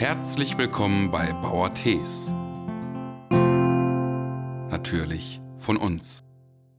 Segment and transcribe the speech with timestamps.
[0.00, 2.32] Herzlich willkommen bei Bauer Tees.
[4.70, 6.24] Natürlich von uns.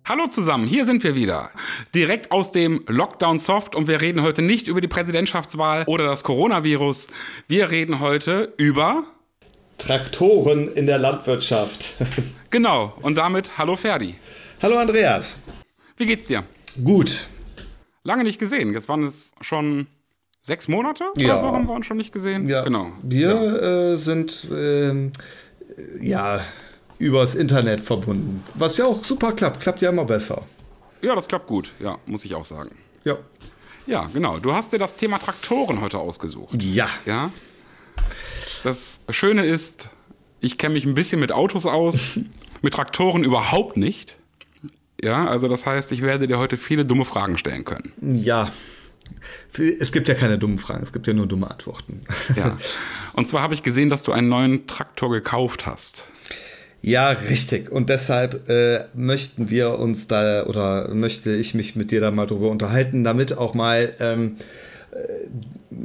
[0.07, 1.51] Hallo zusammen, hier sind wir wieder.
[1.94, 6.23] Direkt aus dem Lockdown Soft und wir reden heute nicht über die Präsidentschaftswahl oder das
[6.23, 7.10] Coronavirus.
[7.47, 9.03] Wir reden heute über
[9.78, 11.94] Traktoren in der Landwirtschaft.
[12.49, 14.15] Genau, und damit hallo Ferdi.
[14.63, 15.42] Hallo Andreas.
[15.96, 16.44] Wie geht's dir?
[16.84, 17.27] Gut.
[18.03, 18.73] Lange nicht gesehen.
[18.73, 19.85] Jetzt waren es schon
[20.41, 21.34] sechs Monate Ja.
[21.34, 22.48] oder so haben wir uns schon nicht gesehen.
[22.50, 22.88] Ja, Genau.
[23.04, 25.12] Wir Äh, sind ähm,
[26.00, 26.41] ja
[27.00, 28.44] übers Internet verbunden.
[28.55, 29.62] Was ja auch super klappt.
[29.62, 30.44] Klappt ja immer besser.
[31.02, 31.72] Ja, das klappt gut.
[31.80, 32.72] Ja, muss ich auch sagen.
[33.04, 33.17] Ja.
[33.88, 34.38] Ja, genau.
[34.38, 36.62] Du hast dir das Thema Traktoren heute ausgesucht.
[36.62, 36.88] Ja.
[37.05, 37.31] Ja.
[38.64, 39.89] Das Schöne ist,
[40.39, 42.20] ich kenne mich ein bisschen mit Autos aus,
[42.62, 44.17] mit Traktoren überhaupt nicht.
[45.03, 47.92] Ja, also das heißt, ich werde dir heute viele dumme Fragen stellen können.
[48.23, 48.52] Ja.
[49.80, 52.02] Es gibt ja keine dummen Fragen, es gibt ja nur dumme Antworten.
[52.36, 52.58] Ja.
[53.14, 56.06] Und zwar habe ich gesehen, dass du einen neuen Traktor gekauft hast.
[56.81, 57.72] Ja, richtig.
[57.72, 62.26] Und deshalb äh, möchten wir uns da oder möchte ich mich mit dir da mal
[62.26, 64.38] drüber unterhalten, damit auch mal ähm,
[64.92, 65.75] äh,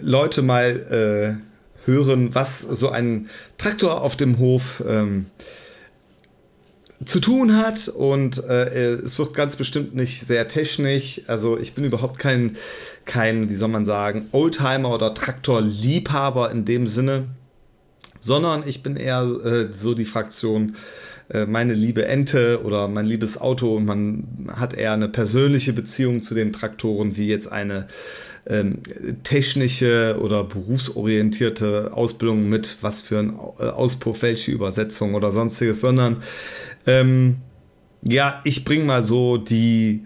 [0.00, 5.26] Leute mal äh, hören, was so ein Traktor auf dem Hof ähm,
[7.04, 11.22] zu tun hat und äh, es wird ganz bestimmt nicht sehr technisch.
[11.26, 12.56] Also ich bin überhaupt kein,
[13.04, 17.28] kein wie soll man sagen, Oldtimer oder Traktorliebhaber in dem Sinne
[18.22, 20.76] sondern ich bin eher äh, so die Fraktion,
[21.28, 26.22] äh, meine liebe Ente oder mein liebes Auto und man hat eher eine persönliche Beziehung
[26.22, 27.88] zu den Traktoren wie jetzt eine
[28.46, 28.78] ähm,
[29.22, 36.22] technische oder berufsorientierte Ausbildung mit was für ein äh, Auspuff, welche Übersetzung oder sonstiges, sondern
[36.86, 37.36] ähm,
[38.02, 40.04] ja, ich bringe mal so die,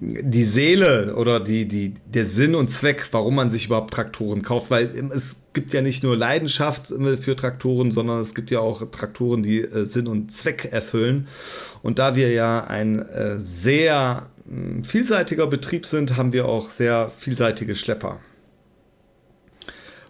[0.00, 4.70] die Seele oder die, die, der Sinn und Zweck, warum man sich überhaupt Traktoren kauft,
[4.70, 8.82] weil es gibt ja nicht nur Leidenschaft äh, für Traktoren, sondern es gibt ja auch
[8.90, 11.26] Traktoren, die äh, Sinn und Zweck erfüllen.
[11.82, 14.28] Und da wir ja ein äh, sehr
[14.84, 18.20] vielseitiger Betrieb sind, haben wir auch sehr vielseitige Schlepper.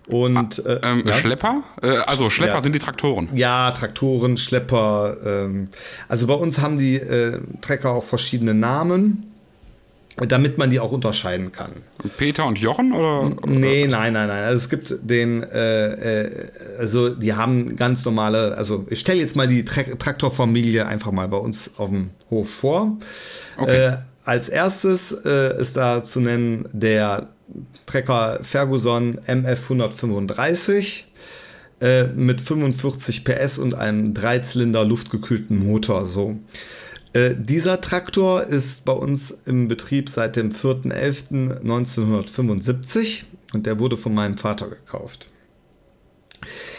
[0.08, 1.12] Und äh, Ähm, ja?
[1.12, 1.62] Schlepper?
[1.82, 2.60] Äh, also Schlepper Ja.
[2.60, 3.28] sind die Traktoren.
[3.34, 5.16] Ja, Traktoren, Schlepper.
[5.24, 5.68] Ähm,
[6.08, 9.32] also bei uns haben die äh, Trecker auch verschiedene Namen,
[10.28, 11.72] damit man die auch unterscheiden kann.
[12.16, 13.32] Peter und Jochen oder?
[13.46, 14.44] Nee, nein, nein, nein.
[14.44, 16.30] Also es gibt den, äh, äh,
[16.78, 21.28] also die haben ganz normale, also ich stelle jetzt mal die Tra Traktorfamilie einfach mal
[21.28, 22.96] bei uns auf dem Hof vor.
[23.58, 23.88] Okay.
[23.88, 27.28] Äh, als erstes äh, ist da zu nennen der
[27.86, 31.06] Trecker Ferguson MF 135
[31.80, 36.06] äh, mit 45 PS und einem Dreizylinder luftgekühlten Motor.
[36.06, 36.36] So.
[37.12, 44.12] Äh, dieser Traktor ist bei uns im Betrieb seit dem 4.11.1975 und der wurde von
[44.14, 45.28] meinem Vater gekauft.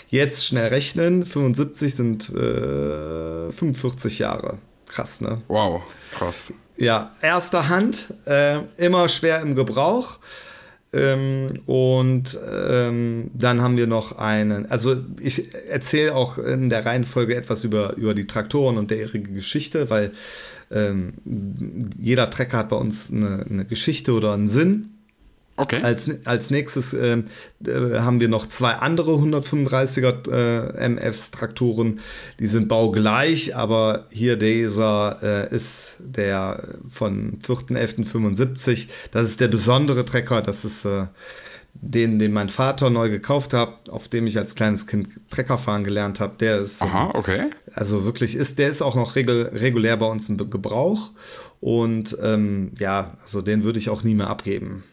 [0.10, 4.58] Jetzt schnell rechnen, 75 sind äh, 45 Jahre.
[4.88, 5.42] Krass, ne?
[5.48, 5.82] Wow,
[6.18, 6.52] krass.
[6.78, 10.20] Ja, erster Hand, äh, immer schwer im Gebrauch.
[10.94, 17.36] Ähm, und ähm, dann haben wir noch einen, also ich erzähle auch in der Reihenfolge
[17.36, 20.12] etwas über, über die Traktoren und deren Geschichte, weil
[20.72, 21.14] ähm,
[22.00, 24.97] jeder Trecker hat bei uns eine, eine Geschichte oder einen Sinn.
[25.58, 25.82] Okay.
[25.82, 27.26] Als, als nächstes ähm,
[27.66, 32.00] äh, haben wir noch zwei andere 135er äh, MFs Traktoren.
[32.40, 35.18] Die sind baugleich, aber hier dieser
[35.50, 38.88] äh, ist der von 4.11.75.
[39.12, 40.44] Das ist der besondere Trecker.
[40.44, 41.08] Das ist äh,
[41.74, 45.84] den, den mein Vater neu gekauft hat, auf dem ich als kleines Kind Trecker fahren
[45.84, 46.36] gelernt habe.
[46.40, 47.46] Der ist ähm, Aha, okay.
[47.74, 51.10] also wirklich ist, der ist auch noch regel, regulär bei uns im Gebrauch.
[51.60, 54.84] Und ähm, ja, also den würde ich auch nie mehr abgeben.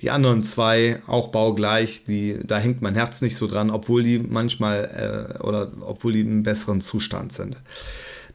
[0.00, 4.18] Die anderen zwei, auch baugleich, die, da hängt mein Herz nicht so dran, obwohl die
[4.18, 7.56] manchmal äh, oder obwohl die im besseren Zustand sind.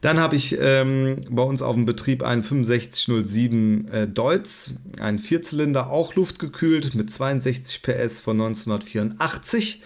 [0.00, 5.90] Dann habe ich ähm, bei uns auf dem Betrieb einen 6507 äh, Deutz, einen Vierzylinder,
[5.90, 9.82] auch luftgekühlt mit 62 PS von 1984.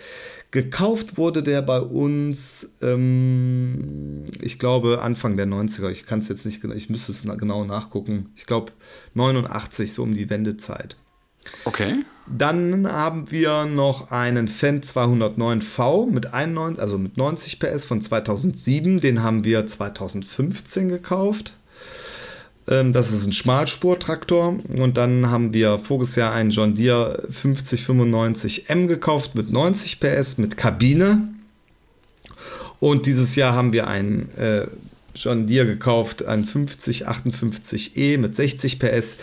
[0.50, 5.90] Gekauft wurde der bei uns, ähm, ich glaube, Anfang der 90er.
[5.90, 8.30] Ich kann es jetzt nicht genau, ich müsste es na- genau nachgucken.
[8.34, 8.72] Ich glaube,
[9.14, 10.96] 89, so um die Wendezeit.
[11.64, 12.04] Okay.
[12.26, 19.00] Dann haben wir noch einen Fendt 209V mit 91, also mit 90 PS von 2007.
[19.00, 21.54] Den haben wir 2015 gekauft.
[22.68, 24.58] Ähm, Das ist ein Schmalspurtraktor.
[24.76, 30.56] Und dann haben wir voriges Jahr einen John Deere 5095M gekauft mit 90 PS mit
[30.58, 31.28] Kabine.
[32.78, 34.66] Und dieses Jahr haben wir einen äh,
[35.14, 39.16] John Deere gekauft, einen 5058E mit 60 PS.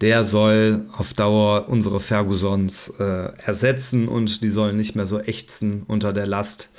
[0.00, 5.84] Der soll auf Dauer unsere Fergusons äh, ersetzen und die sollen nicht mehr so ächzen
[5.86, 6.70] unter der Last.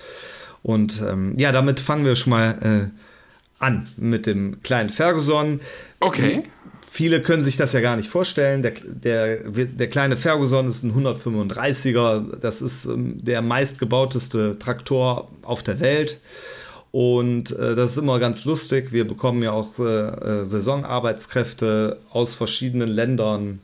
[0.63, 5.61] Und ähm, ja, damit fangen wir schon mal äh, an mit dem kleinen Ferguson.
[5.99, 6.43] Okay.
[6.89, 8.63] Viele können sich das ja gar nicht vorstellen.
[8.63, 12.37] Der, der, der kleine Ferguson ist ein 135er.
[12.39, 16.21] Das ist ähm, der meistgebauteste Traktor auf der Welt.
[16.91, 18.91] Und äh, das ist immer ganz lustig.
[18.91, 23.59] Wir bekommen ja auch äh, äh Saisonarbeitskräfte aus verschiedenen Ländern,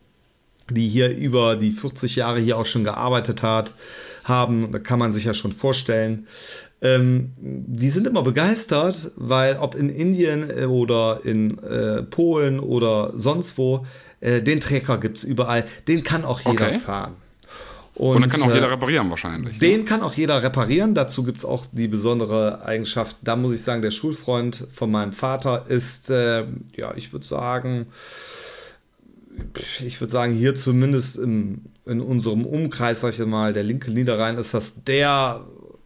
[0.70, 3.74] die hier über die 40 Jahre hier auch schon gearbeitet hat,
[4.24, 4.72] haben.
[4.72, 6.28] Da kann man sich ja schon vorstellen.
[6.82, 13.12] Ähm, die sind immer begeistert, weil ob in Indien äh, oder in äh, Polen oder
[13.16, 13.86] sonst wo,
[14.20, 15.64] äh, den Trecker gibt es überall.
[15.88, 16.80] Den kann auch jeder okay.
[16.80, 17.16] fahren.
[17.96, 19.60] Und, Und dann kann auch jeder äh, reparieren wahrscheinlich.
[19.60, 19.86] Den ne?
[19.86, 20.96] kann auch jeder reparieren.
[20.96, 25.14] Dazu gibt es auch die besondere Eigenschaft, da muss ich sagen, der Schulfreund von meinem
[25.14, 26.46] Vater ist, äh,
[26.76, 27.88] ja, ich würde sagen,
[29.86, 34.38] ich würde sagen, hier zumindest im, in unserem Umkreis, sag ich mal, der linke Niederrhein,
[34.38, 35.42] ist das der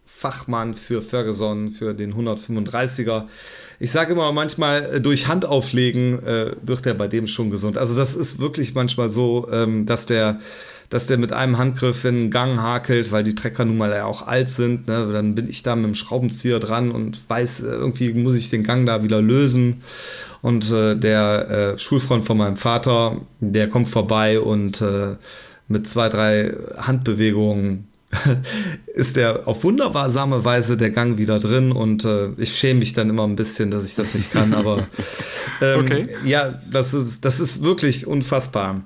[0.06, 3.26] Fachmann für Ferguson, für den 135er.
[3.78, 7.76] Ich sage immer manchmal, äh, durch Handauflegen äh, wird er bei dem schon gesund.
[7.78, 10.40] Also das ist wirklich manchmal so, ähm, dass der
[10.90, 14.06] dass der mit einem Handgriff in den Gang hakelt, weil die Trecker nun mal ja
[14.06, 14.88] auch alt sind.
[14.88, 15.10] Ne?
[15.12, 18.64] Dann bin ich da mit dem Schraubenzieher dran und weiß, äh, irgendwie muss ich den
[18.64, 19.82] Gang da wieder lösen.
[20.40, 25.16] Und äh, der äh, Schulfreund von meinem Vater, der kommt vorbei und äh,
[25.66, 27.88] mit zwei, drei Handbewegungen
[28.94, 33.10] ist der auf wundersame Weise der Gang wieder drin und äh, ich schäme mich dann
[33.10, 34.86] immer ein bisschen, dass ich das nicht kann, aber
[35.60, 36.08] ähm, okay.
[36.24, 38.82] ja, das ist, das ist wirklich unfassbar.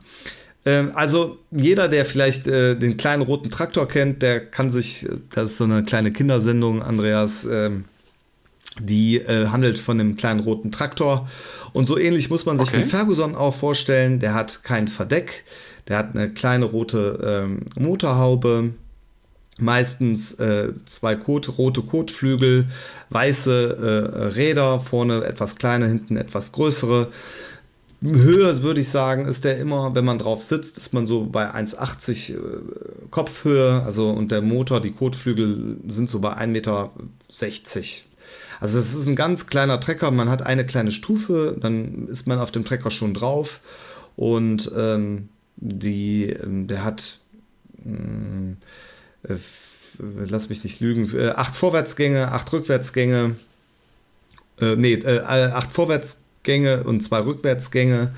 [0.65, 5.53] Ähm, also jeder, der vielleicht äh, den kleinen roten Traktor kennt, der kann sich, das
[5.53, 7.85] ist so eine kleine Kindersendung, Andreas, ähm,
[8.81, 11.29] die äh, handelt von dem kleinen roten Traktor
[11.73, 12.79] und so ähnlich muss man sich okay.
[12.79, 14.19] den Ferguson auch vorstellen.
[14.19, 15.45] Der hat kein Verdeck,
[15.89, 18.71] der hat eine kleine rote ähm, Motorhaube,
[19.59, 22.67] meistens äh, zwei Kot, rote Kotflügel,
[23.11, 27.11] weiße äh, Räder, vorne etwas kleiner, hinten etwas größere.
[28.03, 31.55] Höhe würde ich sagen, ist der immer, wenn man drauf sitzt, ist man so bei
[31.55, 32.39] 1,80 äh,
[33.11, 36.91] Kopfhöhe, also und der Motor, die Kotflügel sind so bei 1,60 Meter.
[38.61, 42.39] Also es ist ein ganz kleiner Trecker, man hat eine kleine Stufe, dann ist man
[42.39, 43.61] auf dem Trecker schon drauf.
[44.17, 47.19] Und ähm, die, ähm, der hat
[47.85, 49.35] äh,
[49.99, 53.37] äh, lass mich nicht lügen, äh, acht Vorwärtsgänge, acht Rückwärtsgänge,
[54.61, 55.73] äh, nee, äh, acht
[56.43, 58.15] Vorwärtsgänge und zwei Rückwärtsgänge.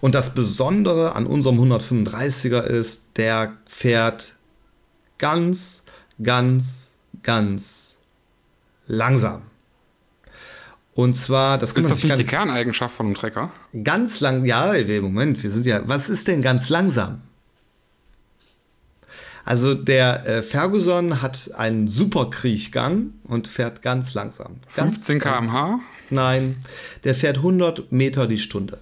[0.00, 4.34] Und das Besondere an unserem 135er ist, der fährt
[5.18, 5.84] ganz,
[6.22, 6.92] ganz,
[7.22, 7.98] ganz
[8.86, 9.42] langsam.
[10.94, 13.52] Und zwar, das Ist das nicht die Kerneigenschaft von einem Trecker?
[13.84, 17.20] Ganz lang, ja, Moment, wir sind ja, was ist denn ganz langsam?
[19.44, 24.56] Also der äh, Ferguson hat einen super Kriechgang und fährt ganz langsam.
[24.74, 25.80] Ganz, 15 km/h?
[26.10, 26.56] Nein,
[27.04, 28.80] der fährt 100 Meter die Stunde.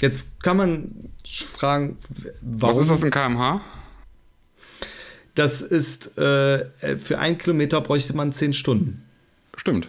[0.00, 1.98] Jetzt kann man fragen,
[2.42, 2.76] warum.
[2.76, 3.62] Was ist das in km/h?
[5.34, 6.66] Das ist, äh,
[6.98, 9.04] für einen Kilometer bräuchte man 10 Stunden.
[9.56, 9.88] Stimmt.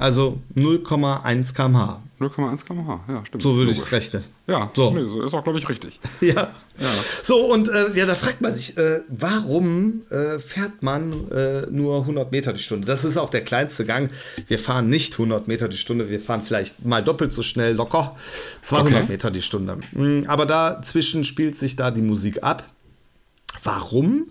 [0.00, 2.00] Also 0,1 km/h.
[2.18, 3.42] 0,1 km/h, ja, stimmt.
[3.42, 4.24] So würde ich es rechnen.
[4.46, 4.90] Ja, so.
[4.92, 6.00] Nee, so ist auch, glaube ich, richtig.
[6.22, 6.34] ja.
[6.78, 6.88] ja.
[7.22, 12.00] So, und äh, ja, da fragt man sich, äh, warum äh, fährt man äh, nur
[12.00, 12.86] 100 Meter die Stunde?
[12.86, 14.10] Das ist auch der kleinste Gang.
[14.46, 18.16] Wir fahren nicht 100 Meter die Stunde, wir fahren vielleicht mal doppelt so schnell, locker
[18.62, 19.12] 200 okay.
[19.12, 19.78] Meter die Stunde.
[19.92, 22.64] Mhm, aber dazwischen spielt sich da die Musik ab.
[23.62, 24.30] Warum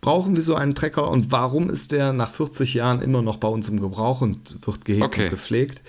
[0.00, 3.48] brauchen wir so einen Trecker und warum ist der nach 40 Jahren immer noch bei
[3.48, 5.24] uns im Gebrauch und wird gehegt okay.
[5.24, 5.82] und gepflegt?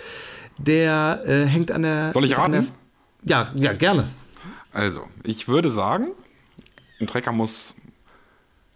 [0.58, 2.12] Der äh, hängt an der.
[2.12, 2.51] Soll ich raten?
[2.51, 2.65] Der,
[3.24, 4.08] ja, ja, gerne.
[4.74, 6.10] Also, ich würde sagen,
[7.00, 7.75] ein Trecker muss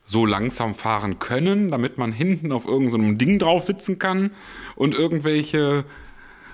[0.04, 4.32] so langsam fahren können, damit man hinten auf irgendeinem so Ding drauf sitzen kann
[4.76, 5.84] und irgendwelche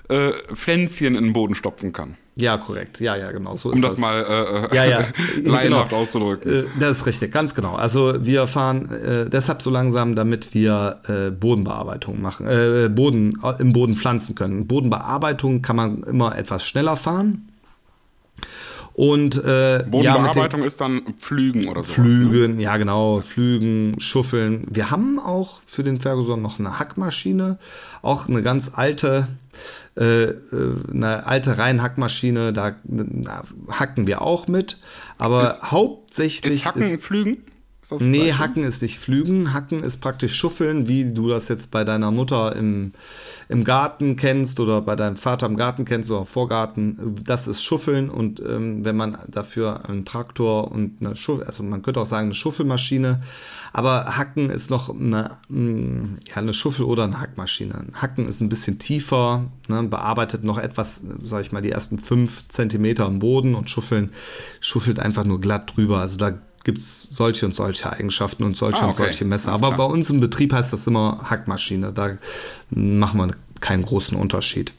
[0.08, 2.16] äh, Pflänzchen in den Boden stopfen kann.
[2.34, 3.00] Ja, korrekt.
[3.00, 3.56] Ja, ja, genau.
[3.56, 5.04] So um ist das, das mal äh, ja, ja.
[5.36, 6.00] laienhaft genau.
[6.00, 6.64] auszudrücken.
[6.64, 7.74] Äh, das ist richtig, ganz genau.
[7.74, 13.60] Also wir fahren äh, deshalb so langsam, damit wir äh, Bodenbearbeitung machen, äh, Boden äh,
[13.60, 14.66] im Boden pflanzen können.
[14.66, 17.51] Bodenbearbeitung kann man immer etwas schneller fahren.
[18.94, 21.92] Und äh, Bodenbearbeitung ja, ist dann Pflügen oder so.
[21.92, 22.62] Pflügen, ne?
[22.62, 24.66] ja genau, Pflügen, Schuffeln.
[24.70, 27.58] Wir haben auch für den Ferguson noch eine Hackmaschine,
[28.02, 29.28] auch eine ganz alte,
[29.96, 30.36] äh, äh,
[30.92, 34.78] eine alte Reihenhackmaschine, da na, hacken wir auch mit.
[35.16, 36.52] Aber ist, hauptsächlich.
[36.52, 37.38] Ist Hacken ist, Pflügen?
[37.82, 38.32] Ist nee?
[38.34, 39.52] Hacken ist nicht Flügen.
[39.52, 42.92] Hacken ist praktisch Schuffeln, wie du das jetzt bei deiner Mutter im,
[43.48, 47.16] im Garten kennst oder bei deinem Vater im Garten kennst oder im Vorgarten.
[47.24, 51.82] Das ist Schuffeln und ähm, wenn man dafür einen Traktor und eine Schuffel, also man
[51.82, 53.20] könnte auch sagen eine Schuffelmaschine,
[53.72, 57.86] aber Hacken ist noch eine, mm, ja, eine Schuffel oder eine Hackmaschine.
[57.94, 62.46] Hacken ist ein bisschen tiefer, ne, bearbeitet noch etwas, sag ich mal, die ersten fünf
[62.46, 64.10] Zentimeter am Boden und Schuffeln
[64.60, 65.98] schuffelt einfach nur glatt drüber.
[65.98, 68.88] Also da gibt es solche und solche Eigenschaften und solche ah, okay.
[68.88, 69.52] und solche Messer.
[69.52, 71.92] Aber bei uns im Betrieb heißt das immer Hackmaschine.
[71.92, 72.16] Da
[72.70, 74.72] machen wir keinen großen Unterschied.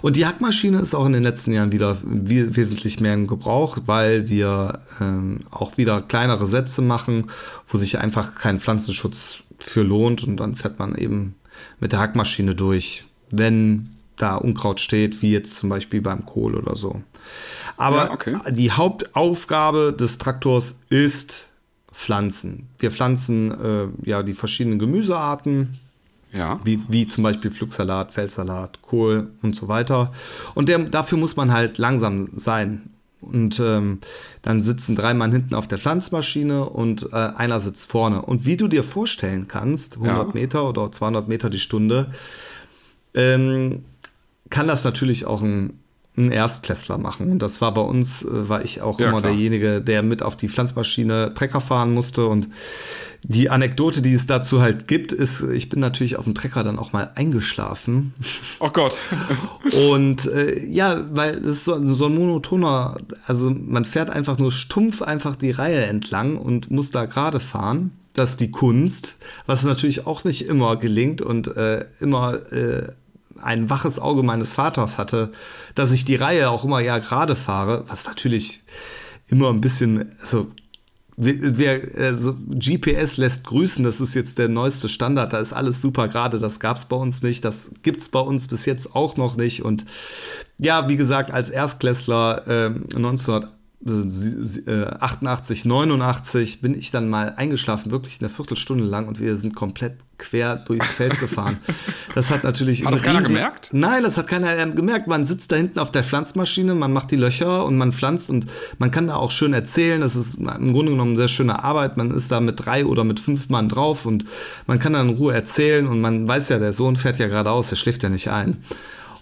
[0.00, 4.28] Und die Hackmaschine ist auch in den letzten Jahren wieder wesentlich mehr in Gebrauch, weil
[4.30, 7.30] wir ähm, auch wieder kleinere Sätze machen,
[7.68, 11.34] wo sich einfach kein Pflanzenschutz für lohnt und dann fährt man eben
[11.78, 16.74] mit der Hackmaschine durch, wenn da Unkraut steht, wie jetzt zum Beispiel beim Kohl oder
[16.76, 17.02] so.
[17.76, 18.36] Aber ja, okay.
[18.50, 21.48] die Hauptaufgabe des Traktors ist
[21.92, 22.68] Pflanzen.
[22.78, 25.78] Wir pflanzen äh, ja die verschiedenen Gemüsearten.
[26.32, 26.60] Ja.
[26.62, 30.12] Wie, wie zum Beispiel Pflugsalat, Feldsalat, Kohl und so weiter.
[30.54, 32.82] Und der, dafür muss man halt langsam sein.
[33.20, 33.98] Und ähm,
[34.42, 38.22] dann sitzen drei Mann hinten auf der Pflanzmaschine und äh, einer sitzt vorne.
[38.22, 40.32] Und wie du dir vorstellen kannst, 100 ja.
[40.32, 42.12] Meter oder 200 Meter die Stunde,
[43.14, 43.84] ähm,
[44.48, 45.80] kann das natürlich auch ein
[46.16, 47.30] ein Erstklässler machen.
[47.30, 49.32] Und das war bei uns, äh, war ich auch ja, immer klar.
[49.32, 52.26] derjenige, der mit auf die Pflanzmaschine Trecker fahren musste.
[52.26, 52.48] Und
[53.22, 56.78] die Anekdote, die es dazu halt gibt, ist, ich bin natürlich auf dem Trecker dann
[56.78, 58.14] auch mal eingeschlafen.
[58.58, 58.98] Oh Gott.
[59.90, 64.52] und äh, ja, weil es ist so, so, ein monotoner, also man fährt einfach nur
[64.52, 67.92] stumpf einfach die Reihe entlang und muss da gerade fahren.
[68.12, 72.88] Das ist die Kunst, was natürlich auch nicht immer gelingt und äh, immer äh,
[73.42, 75.32] ein waches Auge meines Vaters hatte,
[75.74, 78.62] dass ich die Reihe auch immer ja gerade fahre, was natürlich
[79.28, 80.48] immer ein bisschen, also
[81.16, 86.08] wer, also GPS lässt grüßen, das ist jetzt der neueste Standard, da ist alles super
[86.08, 89.16] gerade, das gab es bei uns nicht, das gibt es bei uns bis jetzt auch
[89.16, 89.62] noch nicht.
[89.62, 89.84] Und
[90.58, 98.20] ja, wie gesagt, als Erstklässler äh, 1900 88, 89 bin ich dann mal eingeschlafen, wirklich
[98.20, 101.58] eine Viertelstunde lang und wir sind komplett quer durchs Feld gefahren.
[102.12, 102.84] Das hat natürlich.
[102.84, 103.68] Hat das keiner gemerkt?
[103.72, 105.06] Nein, das hat keiner gemerkt.
[105.06, 108.46] Man sitzt da hinten auf der Pflanzmaschine, man macht die Löcher und man pflanzt und
[108.78, 110.00] man kann da auch schön erzählen.
[110.00, 111.96] Das ist im Grunde genommen eine sehr schöne Arbeit.
[111.96, 114.24] Man ist da mit drei oder mit fünf Mann drauf und
[114.66, 117.68] man kann da in Ruhe erzählen und man weiß ja, der Sohn fährt ja geradeaus,
[117.68, 118.56] der schläft ja nicht ein.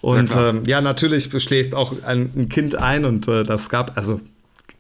[0.01, 3.99] Und ja, ähm, ja natürlich schläft auch ein, ein Kind ein und äh, das gab,
[3.99, 4.23] also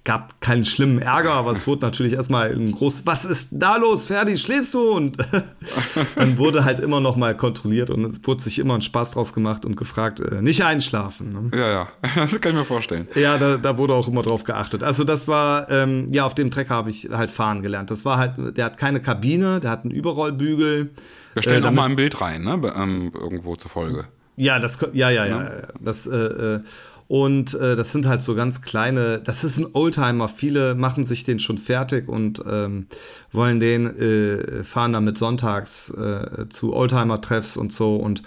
[0.09, 4.07] gab keinen schlimmen Ärger, aber es wurde natürlich erstmal ein großes, was ist da los,
[4.07, 4.93] Ferdi, schläfst du?
[4.93, 5.19] Und
[6.17, 9.35] dann wurde halt immer noch mal kontrolliert und es wurde sich immer ein Spaß draus
[9.35, 11.51] gemacht und gefragt, äh, nicht einschlafen.
[11.51, 11.59] Ne?
[11.59, 13.07] Ja, ja, das kann ich mir vorstellen.
[13.17, 14.83] Ja, da, da wurde auch immer drauf geachtet.
[14.83, 17.91] Also das war, ähm, ja, auf dem Trecker habe ich halt fahren gelernt.
[17.91, 20.89] Das war halt, der hat keine Kabine, der hat einen Überrollbügel.
[21.35, 24.09] Wir stellen äh, auch mal ein Bild rein, ne, ähm, irgendwo zur Folge.
[24.37, 25.51] Ja, das, ja, ja, ja, ja.
[25.81, 26.61] Das, äh, äh
[27.09, 30.29] und äh, das sind halt so ganz kleine, das ist ein Oldtimer.
[30.29, 32.87] Viele machen sich den schon fertig und ähm,
[33.33, 37.97] wollen den, äh, fahren damit sonntags äh, zu Oldtimer-Treffs und so.
[37.97, 38.23] Und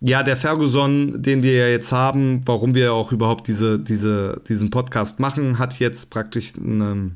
[0.00, 4.68] ja, der Ferguson, den wir ja jetzt haben, warum wir auch überhaupt diese, diese, diesen
[4.68, 7.12] Podcast machen, hat jetzt praktisch eine,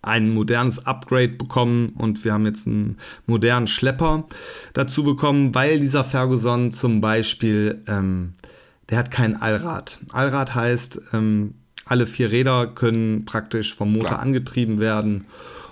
[0.00, 4.24] ein modernes Upgrade bekommen und wir haben jetzt einen modernen Schlepper
[4.72, 8.32] dazu bekommen, weil dieser Ferguson zum Beispiel ähm,
[8.90, 9.98] der hat kein Allrad.
[10.12, 11.54] Allrad heißt, ähm,
[11.84, 14.20] alle vier Räder können praktisch vom Motor Klar.
[14.20, 15.26] angetrieben werden.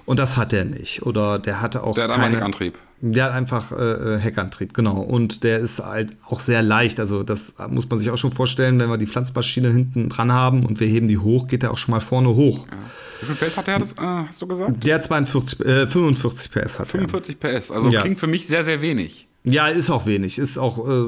[0.04, 1.02] Und das hat der nicht.
[1.02, 1.94] Oder der hatte auch.
[1.94, 2.78] Der hat keine, Heckantrieb.
[3.00, 5.00] Der hat einfach äh, äh, Heckantrieb, genau.
[5.00, 6.98] Und der ist halt auch sehr leicht.
[6.98, 10.64] Also, das muss man sich auch schon vorstellen, wenn wir die Pflanzmaschine hinten dran haben
[10.64, 12.66] und wir heben die hoch, geht der auch schon mal vorne hoch.
[12.68, 12.76] Ja.
[13.20, 14.82] Wie viel PS hat der, das, äh, hast du gesagt?
[14.84, 17.58] Der hat 42, äh, 45 PS hat 45 er.
[17.58, 18.00] PS, also ja.
[18.00, 19.27] klingt für mich sehr, sehr wenig.
[19.44, 20.38] Ja, ist auch wenig.
[20.38, 21.06] Ist auch äh,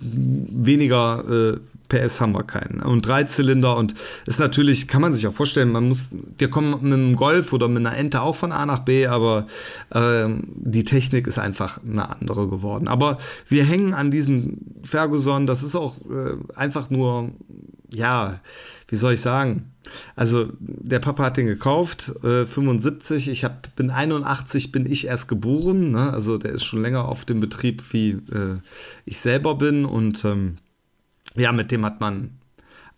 [0.00, 1.24] weniger
[1.54, 1.58] äh,
[1.90, 2.80] PS haben wir keinen.
[2.80, 6.70] Und drei Zylinder und ist natürlich, kann man sich auch vorstellen, man muss, wir kommen
[6.82, 9.46] mit einem Golf oder mit einer Ente auch von A nach B, aber
[9.90, 12.88] äh, die Technik ist einfach eine andere geworden.
[12.88, 17.30] Aber wir hängen an diesem Ferguson, das ist auch äh, einfach nur,
[17.92, 18.40] ja,
[18.88, 19.72] wie soll ich sagen?
[20.14, 23.28] Also der Papa hat den gekauft, äh, 75.
[23.28, 25.90] Ich hab, bin 81, bin ich erst geboren.
[25.90, 26.12] Ne?
[26.12, 28.58] Also der ist schon länger auf dem Betrieb, wie äh,
[29.04, 29.84] ich selber bin.
[29.84, 30.58] Und ähm,
[31.34, 32.40] ja, mit dem hat man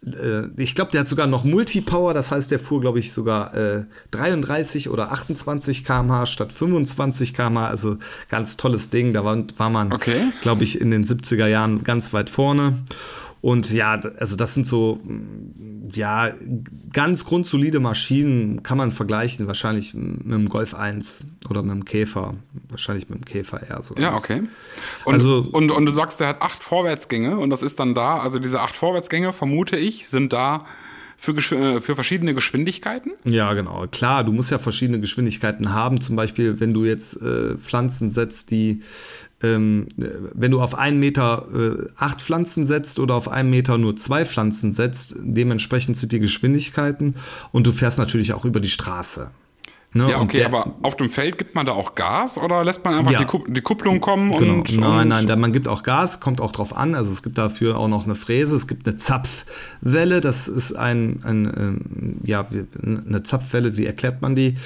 [0.04, 3.54] äh, ich glaube, der hat sogar noch Multipower, das heißt, der fuhr, glaube ich, sogar
[3.54, 7.66] äh, 33 oder 28 km/h statt 25 km/h.
[7.66, 7.96] Also
[8.28, 9.12] ganz tolles Ding.
[9.12, 10.32] Da war, war man, okay.
[10.42, 12.78] glaube ich, in den 70er Jahren ganz weit vorne.
[13.42, 15.00] Und ja, also das sind so,
[15.92, 16.32] ja,
[16.92, 22.34] ganz grundsolide Maschinen, kann man vergleichen, wahrscheinlich mit dem Golf 1 oder mit dem Käfer.
[22.68, 23.96] Wahrscheinlich mit dem Käfer eher so.
[23.96, 24.42] Ja, okay.
[25.04, 28.18] Und, also, und, und du sagst, der hat acht Vorwärtsgänge und das ist dann da,
[28.18, 30.64] also diese acht Vorwärtsgänge, vermute ich, sind da
[31.16, 33.12] für, äh, für verschiedene Geschwindigkeiten?
[33.24, 33.86] Ja, genau.
[33.90, 36.00] Klar, du musst ja verschiedene Geschwindigkeiten haben.
[36.00, 38.82] Zum Beispiel, wenn du jetzt äh, Pflanzen setzt, die
[39.42, 43.96] ähm, wenn du auf einen Meter äh, acht Pflanzen setzt oder auf einen Meter nur
[43.96, 47.16] zwei Pflanzen setzt, dementsprechend sind die Geschwindigkeiten
[47.50, 49.30] und du fährst natürlich auch über die Straße.
[49.94, 50.08] Ne?
[50.10, 52.94] Ja, okay, der, aber auf dem Feld gibt man da auch Gas oder lässt man
[52.94, 54.32] einfach ja, die, Kupp die, Kupplung kommen?
[54.32, 54.54] Genau.
[54.54, 56.94] Und, nein, nein, da, man gibt auch Gas, kommt auch drauf an.
[56.94, 61.20] Also es gibt dafür auch noch eine Fräse, es gibt eine Zapfwelle, das ist ein,
[61.24, 62.46] ein, ein ja,
[62.82, 64.56] eine Zapfwelle, wie erklärt man die?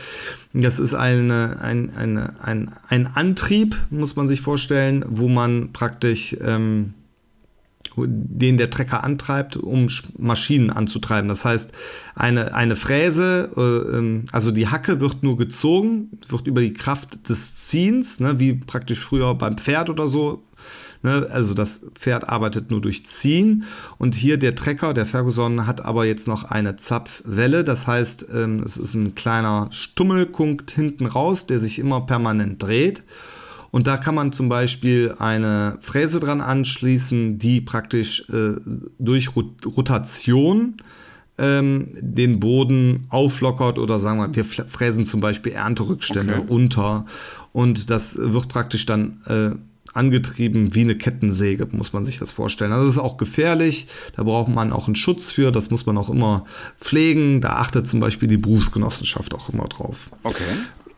[0.52, 6.36] Das ist eine, ein, eine, ein, ein Antrieb, muss man sich vorstellen, wo man praktisch
[6.40, 6.94] ähm,
[7.96, 9.88] den der Trecker antreibt, um
[10.18, 11.28] Maschinen anzutreiben.
[11.28, 11.72] Das heißt,
[12.14, 17.28] eine, eine Fräse, äh, ähm, also die Hacke wird nur gezogen, wird über die Kraft
[17.28, 20.42] des Ziehens, ne, wie praktisch früher beim Pferd oder so.
[21.02, 23.64] Ne, also das Pferd arbeitet nur durch Ziehen
[23.98, 27.64] und hier der Trecker, der Ferguson, hat aber jetzt noch eine Zapfwelle.
[27.64, 33.02] Das heißt, ähm, es ist ein kleiner Stummelpunkt hinten raus, der sich immer permanent dreht.
[33.70, 38.60] Und da kann man zum Beispiel eine Fräse dran anschließen, die praktisch äh,
[38.98, 40.76] durch Rot Rotation
[41.38, 46.46] ähm, den Boden auflockert oder sagen wir, wir fräsen zum Beispiel Ernterückstände okay.
[46.48, 47.06] unter
[47.52, 49.50] und das wird praktisch dann äh,
[49.96, 52.72] angetrieben wie eine Kettensäge, muss man sich das vorstellen.
[52.72, 55.96] Also das ist auch gefährlich, da braucht man auch einen Schutz für, das muss man
[55.96, 56.44] auch immer
[56.78, 57.40] pflegen.
[57.40, 60.10] Da achtet zum Beispiel die Berufsgenossenschaft auch immer drauf.
[60.22, 60.44] Okay.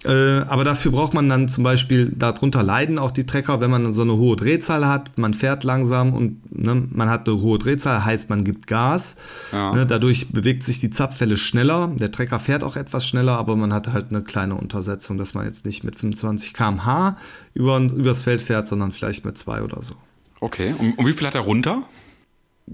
[0.04, 3.92] Äh, aber dafür braucht man dann zum Beispiel, darunter leiden auch die Trecker, wenn man
[3.92, 5.18] so eine hohe Drehzahl hat.
[5.18, 9.16] Man fährt langsam und ne, man hat eine hohe Drehzahl, heißt man gibt Gas.
[9.50, 9.72] Ja.
[9.74, 11.90] Ne, dadurch bewegt sich die Zapfwelle schneller.
[11.98, 15.46] Der Trecker fährt auch etwas schneller, aber man hat halt eine kleine Untersetzung, dass man
[15.46, 17.16] jetzt nicht mit 25 km/h
[17.54, 19.94] über, übers Feld fährt, sondern vielleicht mit zwei oder so.
[20.40, 21.82] Okay, und, und wie viel hat er runter?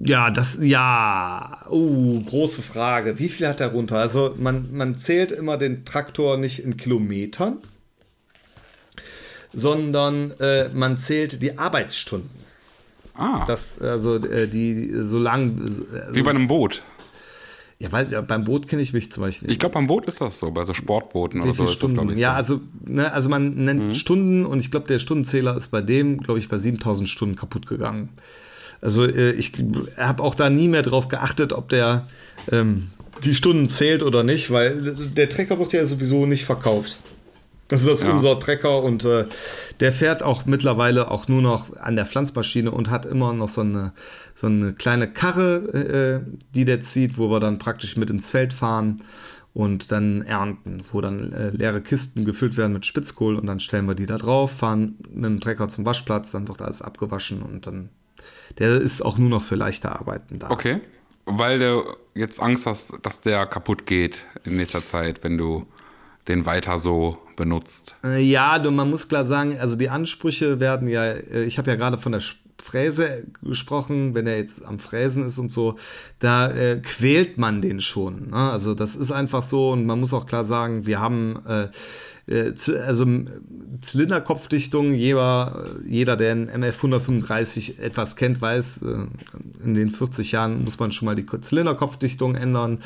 [0.02, 3.18] Ja, das, ja, uh, große Frage.
[3.18, 3.98] Wie viel hat er runter?
[3.98, 7.58] Also man, man zählt immer den Traktor nicht in Kilometern,
[9.52, 12.30] sondern äh, man zählt die Arbeitsstunden.
[13.14, 13.44] Ah.
[13.46, 15.60] Das, also äh, die, so lang.
[15.62, 16.82] Also, Wie bei einem Boot.
[17.78, 19.54] Ja, weil ja, beim Boot kenne ich mich zum Beispiel nicht.
[19.54, 21.98] Ich glaube, beim Boot ist das so, bei so Sportbooten oder so Stunden?
[21.98, 22.20] ist das, ich.
[22.20, 22.54] Ja, so.
[22.54, 23.94] also, ne, also man nennt mhm.
[23.94, 27.66] Stunden und ich glaube, der Stundenzähler ist bei dem, glaube ich, bei 7000 Stunden kaputt
[27.66, 28.10] gegangen.
[28.84, 29.52] Also äh, ich
[29.96, 32.06] habe auch da nie mehr drauf geachtet, ob der
[32.52, 32.90] ähm,
[33.24, 36.98] die Stunden zählt oder nicht, weil der Trecker wird ja sowieso nicht verkauft.
[37.70, 38.12] Also das ist ja.
[38.12, 39.24] unser Trecker und äh,
[39.80, 43.62] der fährt auch mittlerweile auch nur noch an der Pflanzmaschine und hat immer noch so
[43.62, 43.92] eine,
[44.34, 48.52] so eine kleine Karre, äh, die der zieht, wo wir dann praktisch mit ins Feld
[48.52, 49.02] fahren
[49.54, 53.88] und dann ernten, wo dann äh, leere Kisten gefüllt werden mit Spitzkohl und dann stellen
[53.88, 57.66] wir die da drauf, fahren mit dem Trecker zum Waschplatz, dann wird alles abgewaschen und
[57.66, 57.88] dann
[58.58, 60.50] der ist auch nur noch für leichte Arbeiten da.
[60.50, 60.80] Okay.
[61.26, 65.66] Weil du jetzt Angst hast, dass der kaputt geht in nächster Zeit, wenn du
[66.28, 67.96] den weiter so benutzt.
[68.04, 71.76] Äh, ja, man muss klar sagen, also die Ansprüche werden ja, äh, ich habe ja
[71.76, 72.22] gerade von der
[72.62, 75.76] Fräse gesprochen, wenn er jetzt am Fräsen ist und so,
[76.18, 78.30] da äh, quält man den schon.
[78.30, 78.36] Ne?
[78.36, 81.68] Also das ist einfach so und man muss auch klar sagen, wir haben äh, äh,
[82.86, 83.06] also
[83.80, 90.64] Zylinderkopfdichtung, jeder, jeder, der in MF 135 etwas kennt, weiß, äh, in den 40 Jahren
[90.64, 92.80] muss man schon mal die Zylinderkopfdichtung ändern.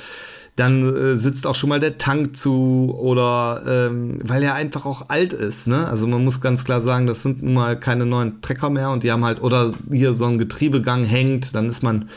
[0.57, 5.09] Dann äh, sitzt auch schon mal der Tank zu oder ähm, weil er einfach auch
[5.09, 5.68] alt ist.
[5.68, 5.87] Ne?
[5.87, 9.05] Also man muss ganz klar sagen, das sind nun mal keine neuen Trecker mehr und
[9.05, 12.09] die haben halt, oder hier so ein Getriebegang hängt, dann ist man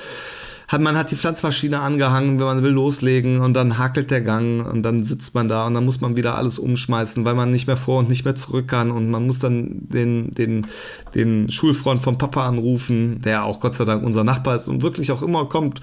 [0.72, 4.66] hat man hat die Pflanzmaschine angehangen, wenn man will loslegen und dann hakelt der Gang
[4.66, 7.68] und dann sitzt man da und dann muss man wieder alles umschmeißen, weil man nicht
[7.68, 10.68] mehr vor und nicht mehr zurück kann und man muss dann den, den,
[11.14, 15.12] den Schulfreund vom Papa anrufen, der auch Gott sei Dank unser Nachbar ist und wirklich
[15.12, 15.82] auch immer kommt.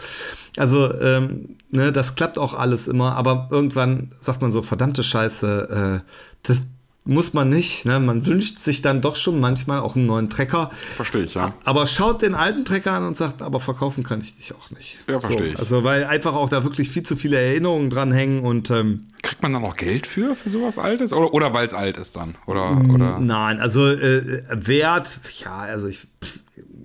[0.56, 6.02] Also, ähm, ne, das klappt auch alles immer, aber irgendwann sagt man so, verdammte Scheiße,
[6.02, 6.10] äh,
[6.44, 6.62] das
[7.08, 7.86] muss man nicht.
[7.86, 7.98] Ne?
[8.00, 10.70] Man wünscht sich dann doch schon manchmal auch einen neuen Trecker.
[10.94, 11.54] Verstehe ich, ja.
[11.64, 14.98] Aber schaut den alten Trecker an und sagt, aber verkaufen kann ich dich auch nicht.
[15.08, 15.58] Ja, verstehe so, ich.
[15.58, 18.70] Also, weil einfach auch da wirklich viel zu viele Erinnerungen dran hängen und.
[18.70, 21.12] Ähm, Kriegt man dann auch Geld für, für sowas Altes?
[21.14, 22.34] Oder, oder weil es alt ist dann?
[22.46, 23.18] Oder, oder?
[23.18, 26.06] Nein, also äh, Wert, ja, also ich.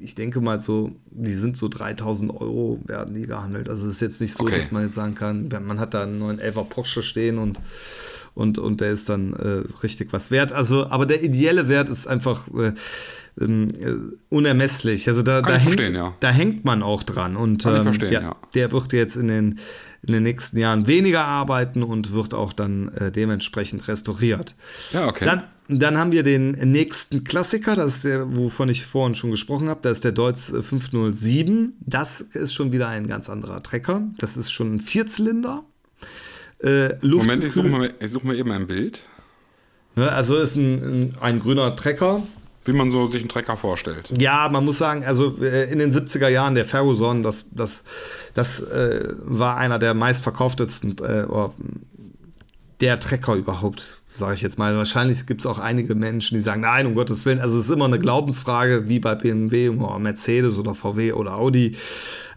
[0.05, 3.69] Ich denke mal so, die sind so 3000 Euro werden die gehandelt.
[3.69, 4.57] Also es ist jetzt nicht so, okay.
[4.57, 7.57] dass man jetzt sagen kann, man hat da einen neuen 11er Porsche stehen und
[8.35, 10.51] und, und der ist dann äh, richtig was wert.
[10.51, 12.73] Also, aber der ideelle Wert ist einfach, äh,
[13.39, 13.95] ähm, äh,
[14.29, 15.07] unermesslich.
[15.07, 16.15] Also da, da, hängt, ja.
[16.19, 17.35] da hängt man auch dran.
[17.35, 18.35] Und ähm, ja, ja.
[18.53, 19.59] der wird jetzt in den,
[20.03, 24.55] in den nächsten Jahren weniger arbeiten und wird auch dann äh, dementsprechend restauriert.
[24.91, 25.25] Ja, okay.
[25.25, 29.69] Dann, dann haben wir den nächsten Klassiker, das ist der, wovon ich vorhin schon gesprochen
[29.69, 31.73] habe, das ist der Deutz 507.
[31.79, 34.03] Das ist schon wieder ein ganz anderer Trecker.
[34.19, 35.63] Das ist schon ein Vierzylinder.
[36.63, 39.03] Äh, Moment, ich suche mal, such mal eben ein Bild.
[39.95, 42.23] Ne, also ist ein, ein grüner Trecker.
[42.65, 44.09] Wie man so sich einen Trecker vorstellt.
[44.17, 47.83] Ja, man muss sagen, also äh, in den 70er Jahren der Ferguson, das, das,
[48.33, 51.25] das äh, war einer der meistverkauftesten, äh,
[52.79, 54.77] der Trecker überhaupt, sage ich jetzt mal.
[54.77, 57.71] Wahrscheinlich gibt es auch einige Menschen, die sagen, nein, um Gottes Willen, also es ist
[57.71, 61.75] immer eine Glaubensfrage, wie bei BMW oder Mercedes oder VW oder Audi.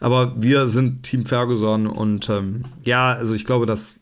[0.00, 4.00] Aber wir sind Team Ferguson und ähm, ja, also ich glaube, das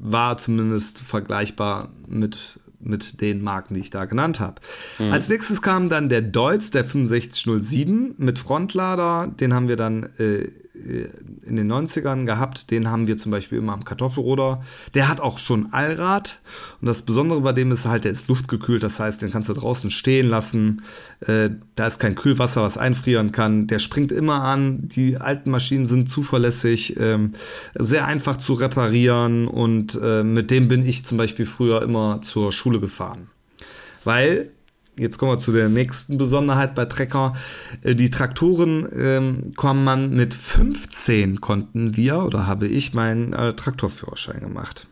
[0.00, 2.38] war zumindest vergleichbar mit
[2.82, 4.60] mit den Marken, die ich da genannt habe.
[4.98, 5.12] Mhm.
[5.12, 9.30] Als nächstes kam dann der Deutz, der 6507 mit Frontlader.
[9.38, 10.48] Den haben wir dann äh,
[11.44, 12.70] in den 90ern gehabt.
[12.70, 14.62] Den haben wir zum Beispiel immer am Kartoffelroder.
[14.94, 16.40] Der hat auch schon Allrad.
[16.80, 18.82] Und das Besondere bei dem ist halt, der ist luftgekühlt.
[18.82, 20.82] Das heißt, den kannst du draußen stehen lassen.
[21.20, 23.66] Äh, da ist kein Kühlwasser, was einfrieren kann.
[23.66, 24.88] Der springt immer an.
[24.88, 27.32] Die alten Maschinen sind zuverlässig, ähm,
[27.74, 29.48] sehr einfach zu reparieren.
[29.48, 33.28] Und äh, mit dem bin ich zum Beispiel früher immer zur Schule gefahren.
[34.04, 34.52] Weil
[34.96, 37.34] jetzt kommen wir zu der nächsten Besonderheit bei Trecker.
[37.82, 43.54] Äh, die Traktoren ähm, kommen man mit 15 konnten wir oder habe ich meinen äh,
[43.54, 44.86] Traktorführerschein gemacht.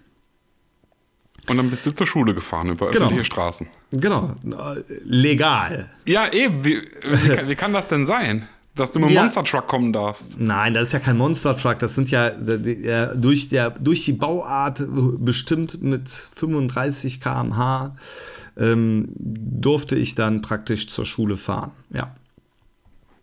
[1.48, 3.06] Und dann bist du zur Schule gefahren über genau.
[3.06, 3.68] öffentliche Straßen.
[3.90, 5.90] Genau, äh, legal.
[6.04, 6.64] Ja, eben.
[6.64, 8.46] Wie, wie, kann, wie kann das denn sein?
[8.74, 9.22] Dass du mit dem ja.
[9.22, 10.38] Monster Truck kommen darfst.
[10.38, 11.78] Nein, das ist ja kein Monster Truck.
[11.78, 14.82] Das sind ja, ja durch, der, durch die Bauart
[15.18, 17.96] bestimmt mit 35 km/h
[18.58, 21.72] ähm, durfte ich dann praktisch zur Schule fahren.
[21.90, 22.14] Ja.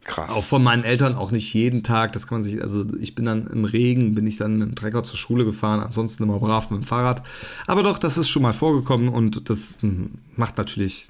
[0.06, 0.32] Krass.
[0.32, 2.14] Auch von meinen Eltern auch nicht jeden Tag.
[2.14, 4.76] Das kann man sich, also ich bin dann im Regen, bin ich dann mit dem
[4.76, 7.24] Trecker zur Schule gefahren, ansonsten immer brav mit dem Fahrrad.
[7.66, 11.08] Aber doch, das ist schon mal vorgekommen und das hm, macht natürlich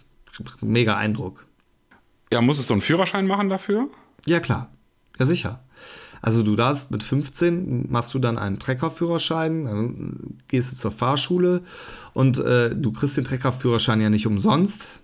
[0.61, 1.45] mega Eindruck.
[2.31, 3.89] Ja, musstest du einen Führerschein machen dafür?
[4.25, 4.69] Ja, klar.
[5.19, 5.59] Ja, sicher.
[6.25, 11.61] Also du darfst mit 15 machst du dann einen Treckerführerschein, dann gehst du zur Fahrschule
[12.15, 15.01] und äh, du kriegst den Treckerführerschein ja nicht umsonst,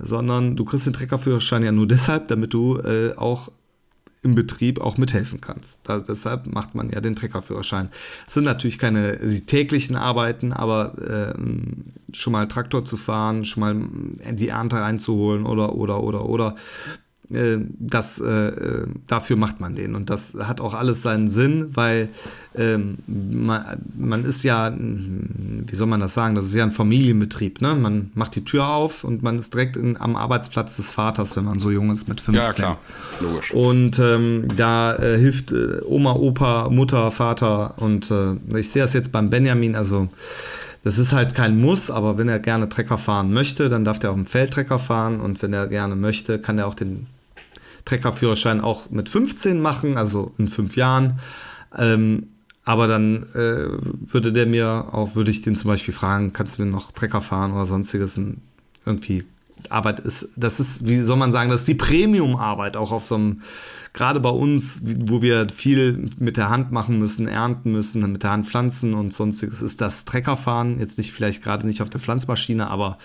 [0.00, 3.52] sondern du kriegst den Treckerführerschein ja nur deshalb, damit du äh, auch
[4.24, 5.88] im Betrieb auch mithelfen kannst.
[5.88, 7.88] Da, deshalb macht man ja den Treckerführerschein.
[8.26, 13.60] Es sind natürlich keine die täglichen Arbeiten, aber äh, schon mal Traktor zu fahren, schon
[13.60, 13.76] mal
[14.34, 19.94] die Ernte reinzuholen oder oder oder oder äh, das, äh, dafür macht man den.
[19.94, 22.08] Und das hat auch alles seinen Sinn, weil
[22.56, 23.64] ähm, man,
[23.96, 27.60] man, ist ja, wie soll man das sagen, das ist ja ein Familienbetrieb.
[27.60, 27.76] Ne?
[27.76, 31.44] Man macht die Tür auf und man ist direkt in, am Arbeitsplatz des Vaters, wenn
[31.44, 32.42] man so jung ist mit 15.
[32.42, 32.78] Ja, klar,
[33.20, 33.54] logisch.
[33.54, 38.92] Und ähm, da äh, hilft äh, Oma, Opa, Mutter, Vater und äh, ich sehe das
[38.92, 40.08] jetzt beim Benjamin, also
[40.82, 44.12] das ist halt kein Muss, aber wenn er gerne Trecker fahren möchte, dann darf er
[44.12, 47.06] auch im Feld Trecker fahren und wenn er gerne möchte, kann er auch den
[47.90, 51.18] Treckerführerschein auch mit 15 machen, also in fünf Jahren.
[51.76, 52.28] Ähm,
[52.64, 53.66] aber dann äh,
[54.12, 57.20] würde der mir auch, würde ich den zum Beispiel fragen, kannst du mir noch Trecker
[57.20, 58.16] fahren oder sonstiges?
[58.16, 58.42] Und
[58.86, 59.24] irgendwie
[59.68, 63.16] Arbeit ist, das ist, wie soll man sagen, das ist die Premium-Arbeit auch auf so
[63.16, 63.42] einem,
[63.92, 68.30] gerade bei uns, wo wir viel mit der Hand machen müssen, ernten müssen, mit der
[68.30, 70.78] Hand pflanzen und sonstiges, ist das Treckerfahren.
[70.78, 72.98] Jetzt nicht vielleicht gerade nicht auf der Pflanzmaschine, aber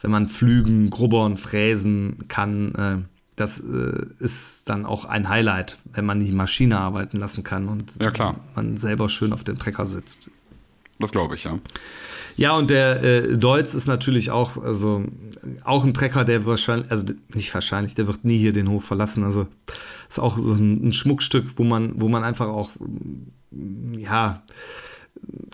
[0.00, 6.06] wenn man pflügen, grubbern, fräsen kann, äh, das äh, ist dann auch ein Highlight, wenn
[6.06, 10.30] man die Maschine arbeiten lassen kann und ja, man selber schön auf dem Trecker sitzt.
[10.98, 11.58] Das glaube ich, ja.
[12.36, 15.04] Ja, und der äh, Deutz ist natürlich auch, also
[15.64, 19.24] auch ein Trecker, der wahrscheinlich, also nicht wahrscheinlich, der wird nie hier den Hof verlassen.
[19.24, 19.46] Also
[20.08, 22.70] ist auch so ein, ein Schmuckstück, wo man, wo man einfach auch,
[23.96, 24.42] ja,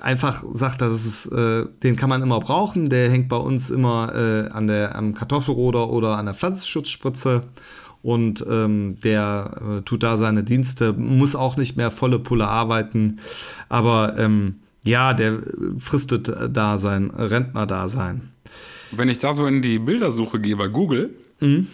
[0.00, 2.88] einfach sagt, dass es, äh, den kann man immer brauchen.
[2.88, 7.42] Der hängt bei uns immer äh, an der, am Kartoffelroder oder an der Pflanzenschutzspritze
[8.02, 13.20] und ähm, der äh, tut da seine Dienste, muss auch nicht mehr volle Pulle arbeiten,
[13.68, 15.40] aber ähm, ja, der
[15.78, 18.30] fristet da sein Rentnerdasein.
[18.92, 21.66] Wenn ich da so in die Bildersuche gehe bei Google, mhm.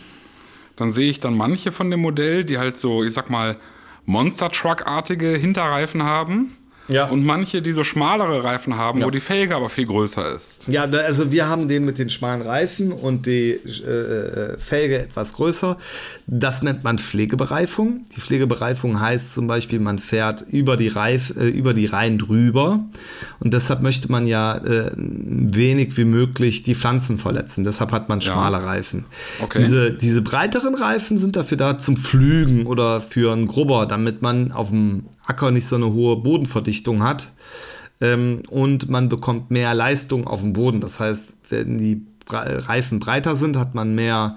[0.74, 3.56] dann sehe ich dann manche von dem Modell, die halt so, ich sag mal,
[4.04, 6.56] Monster Truck-artige Hinterreifen haben
[6.88, 7.06] Ja.
[7.08, 10.68] Und manche, die so schmalere Reifen haben, wo die Felge aber viel größer ist.
[10.68, 15.78] Ja, also wir haben den mit den schmalen Reifen und die äh, Felge etwas größer.
[16.26, 18.04] Das nennt man Pflegebereifung.
[18.14, 22.84] Die Pflegebereifung heißt zum Beispiel, man fährt über die, Reif, äh, über die Reihen drüber
[23.40, 27.64] und deshalb möchte man ja äh, wenig wie möglich die Pflanzen verletzen.
[27.64, 29.04] Deshalb hat man schmale Reifen.
[29.42, 29.58] Okay.
[29.58, 34.52] Diese, diese breiteren Reifen sind dafür da zum Pflügen oder für einen Grubber, damit man
[34.52, 37.32] auf dem Acker nicht so eine hohe Bodenverdichtung hat.
[38.00, 40.80] Ähm, und man bekommt mehr Leistung auf dem Boden.
[40.80, 44.36] Das heißt, wenn die Reifen breiter sind, hat man mehr,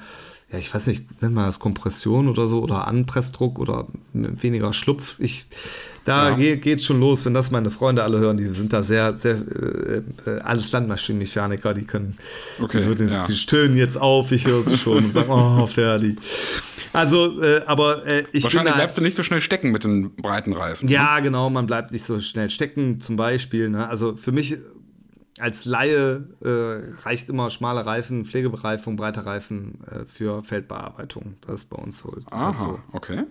[0.52, 5.20] ja, ich weiß nicht, nennt man das Kompression oder so oder Anpressdruck oder weniger Schlupf.
[5.20, 5.46] Ich,
[6.06, 6.36] da Ja.
[6.36, 9.36] geht geht's schon los, wenn das meine Freunde alle hören, die sind da sehr, sehr,
[9.36, 12.18] äh, äh, alles Landmaschinenmechaniker, die können,
[12.62, 13.26] Okay, die, würden, ja.
[13.26, 16.16] die stöhnen jetzt auf, ich höre sie schon und sagen, oh, Ferdi.
[16.94, 19.84] Also, äh, aber äh, ich bin Wahrscheinlich da, bleibst du nicht so schnell stecken mit
[19.84, 20.88] den breiten Reifen.
[20.90, 23.70] ja, genau, man bleibt nicht so schnell stecken, zum Beispiel.
[23.70, 23.88] Ne?
[23.88, 24.58] Also für mich
[25.40, 31.36] als Laie äh, reicht immer schmale Reifen, Pflegebereifung, breite Reifen äh, für Feldbearbeitung.
[31.46, 32.14] Das ist bei uns so.
[32.32, 32.80] Aha, so.
[32.92, 33.24] okay.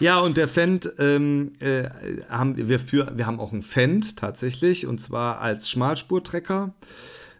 [0.00, 1.84] Ja, und der Fendt, ähm, äh,
[2.28, 6.74] haben wir, für, wir haben auch einen Fendt tatsächlich, und zwar als Schmalspurtrecker.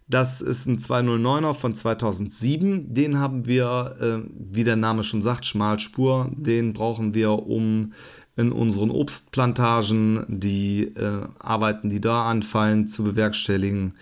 [0.09, 2.93] Das ist ein 209er von 2007.
[2.95, 6.31] Den haben wir, äh, wie der Name schon sagt, Schmalspur.
[6.37, 7.93] Den brauchen wir, um
[8.37, 13.95] in unseren Obstplantagen die äh, Arbeiten, die da anfallen, zu bewerkstelligen.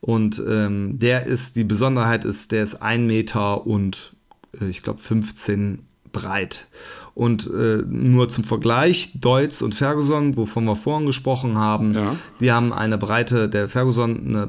[0.00, 4.14] Und ähm, der ist, die Besonderheit ist, der ist ein Meter und
[4.60, 6.68] äh, ich glaube 15 breit.
[7.14, 12.16] Und äh, nur zum Vergleich, Deutz und Ferguson, wovon wir vorhin gesprochen haben, Ja.
[12.40, 14.48] die haben eine Breite, der Ferguson eine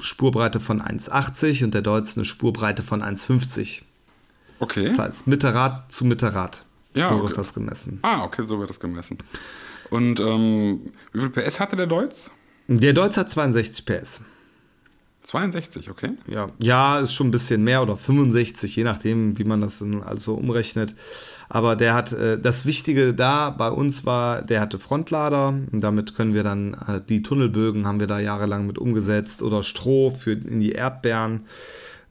[0.00, 3.82] Spurbreite von 1,80 und der Deutz eine Spurbreite von 1,50.
[4.58, 4.84] Okay.
[4.84, 6.64] Das heißt, Mitte Rad zu Mitte Rad.
[6.94, 7.28] Ja, so okay.
[7.28, 7.98] wird das gemessen.
[8.02, 9.18] Ah, okay, so wird das gemessen.
[9.90, 10.80] Und ähm,
[11.12, 12.30] wie viel PS hatte der Deutz?
[12.68, 14.20] Der Deutz hat 62 PS.
[15.22, 16.12] 62, okay.
[16.26, 20.02] Ja, ja, ist schon ein bisschen mehr oder 65, je nachdem, wie man das dann
[20.02, 20.94] also umrechnet.
[21.52, 25.48] Aber der hat, äh, das Wichtige da bei uns war, der hatte Frontlader.
[25.48, 29.64] Und damit können wir dann, äh, die Tunnelbögen haben wir da jahrelang mit umgesetzt oder
[29.64, 31.46] Stroh für in die Erdbeeren.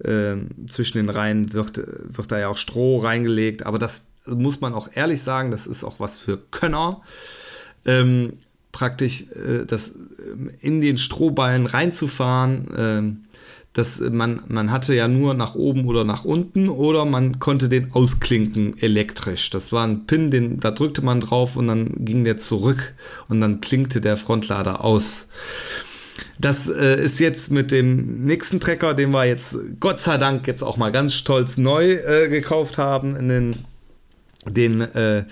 [0.04, 3.66] Ähm, zwischen den Reihen wird, wird da ja auch Stroh reingelegt.
[3.66, 7.02] Aber das muss man auch ehrlich sagen, das ist auch was für Könner.
[7.86, 8.34] Ähm,
[8.74, 9.96] praktisch äh, das
[10.32, 13.26] ähm, in den Strohballen reinzufahren.
[13.70, 17.70] Ähm, das, man, man hatte ja nur nach oben oder nach unten oder man konnte
[17.70, 19.50] den ausklinken elektrisch.
[19.50, 22.94] Das war ein Pin, den, da drückte man drauf und dann ging der zurück
[23.28, 25.30] und dann klinkte der Frontlader aus.
[26.38, 30.64] Das äh, ist jetzt mit dem nächsten Trecker, den wir jetzt Gott sei Dank jetzt
[30.64, 33.56] auch mal ganz stolz neu äh, gekauft haben in den
[34.46, 35.26] den äh,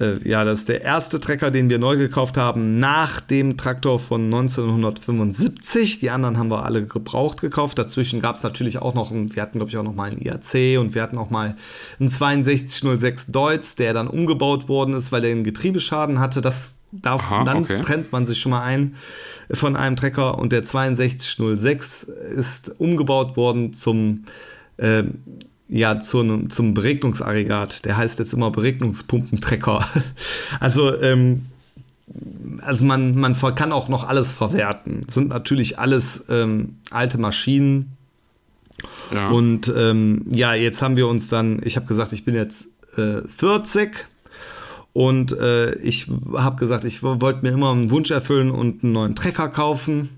[0.00, 3.98] äh, ja, das ist der erste Trecker, den wir neu gekauft haben, nach dem Traktor
[3.98, 5.98] von 1975.
[5.98, 7.78] Die anderen haben wir alle gebraucht gekauft.
[7.78, 10.20] Dazwischen gab es natürlich auch noch, einen, wir hatten glaube ich auch noch mal einen
[10.20, 11.56] IAC und wir hatten auch mal
[11.98, 16.40] einen 6206 Deutz, der dann umgebaut worden ist, weil er einen Getriebeschaden hatte.
[16.42, 17.80] Das darf, Aha, dann okay.
[17.82, 18.94] trennt man sich schon mal ein
[19.50, 24.24] von einem Trecker und der 6206 ist umgebaut worden zum
[24.78, 25.18] ähm,
[25.68, 27.84] ja, zu einem, zum Beregnungsaggregat.
[27.84, 29.86] Der heißt jetzt immer Beregnungspumpentrecker.
[30.60, 31.46] Also, ähm,
[32.62, 35.04] also man, man kann auch noch alles verwerten.
[35.08, 37.96] Sind natürlich alles ähm, alte Maschinen.
[39.12, 39.28] Ja.
[39.28, 43.22] Und ähm, ja, jetzt haben wir uns dann, ich habe gesagt, ich bin jetzt äh,
[43.26, 44.06] 40
[44.92, 49.14] und äh, ich habe gesagt, ich wollte mir immer einen Wunsch erfüllen und einen neuen
[49.14, 50.08] Trecker kaufen.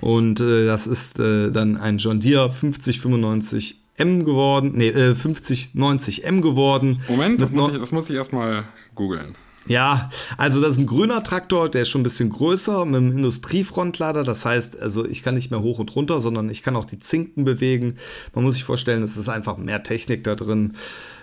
[0.00, 6.24] Und äh, das ist äh, dann ein John Deere 5095 M geworden, nee, äh, 5090
[6.24, 7.02] M geworden.
[7.08, 9.34] Moment, das muss, ich, das muss ich erstmal googeln.
[9.66, 13.16] ja, also das ist ein grüner Traktor, der ist schon ein bisschen größer mit einem
[13.18, 14.24] Industriefrontlader.
[14.24, 16.98] Das heißt, also ich kann nicht mehr hoch und runter, sondern ich kann auch die
[16.98, 17.96] Zinken bewegen.
[18.34, 20.74] Man muss sich vorstellen, es ist einfach mehr Technik da drin.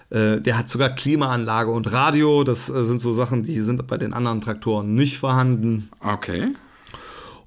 [0.10, 2.44] Äh, Der hat sogar Klimaanlage und Radio.
[2.44, 5.90] Das äh, sind so Sachen, die sind bei den anderen Traktoren nicht vorhanden.
[6.02, 6.50] Okay.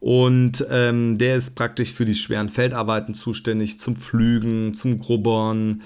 [0.03, 5.83] Und ähm, der ist praktisch für die schweren Feldarbeiten zuständig, zum Pflügen, zum Grubbern.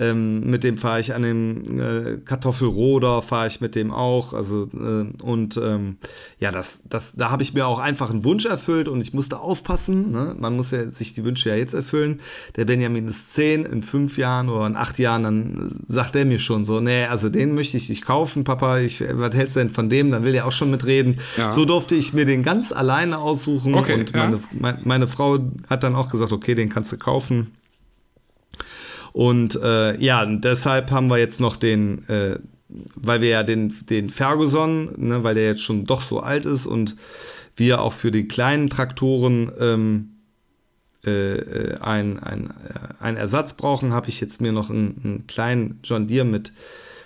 [0.00, 4.32] Ähm, mit dem fahre ich an dem äh, Kartoffelroder, fahre ich mit dem auch.
[4.32, 5.98] Also, äh, und ähm,
[6.38, 9.40] ja, das, das, da habe ich mir auch einfach einen Wunsch erfüllt und ich musste
[9.40, 10.10] aufpassen.
[10.10, 10.34] Ne?
[10.38, 12.20] Man muss ja sich die Wünsche ja jetzt erfüllen.
[12.56, 16.38] Der Benjamin ist 10, in fünf Jahren oder in acht Jahren, dann sagt er mir
[16.38, 19.70] schon so, nee, also den möchte ich nicht kaufen, Papa, ich, was hältst du denn
[19.70, 20.10] von dem?
[20.10, 21.18] Dann will er auch schon mitreden.
[21.36, 21.52] Ja.
[21.52, 24.24] So durfte ich mir den ganz alleine aussuchen Okay, und ja.
[24.24, 27.52] meine, mein, meine Frau hat dann auch gesagt, okay, den kannst du kaufen.
[29.12, 32.38] Und äh, ja, deshalb haben wir jetzt noch den, äh,
[32.94, 36.66] weil wir ja den, den Ferguson, ne, weil der jetzt schon doch so alt ist
[36.66, 36.96] und
[37.56, 40.10] wir auch für die kleinen Traktoren ähm,
[41.04, 45.26] äh, äh ein, ein, äh, ein Ersatz brauchen, habe ich jetzt mir noch einen, einen,
[45.26, 46.52] kleinen John Deere mit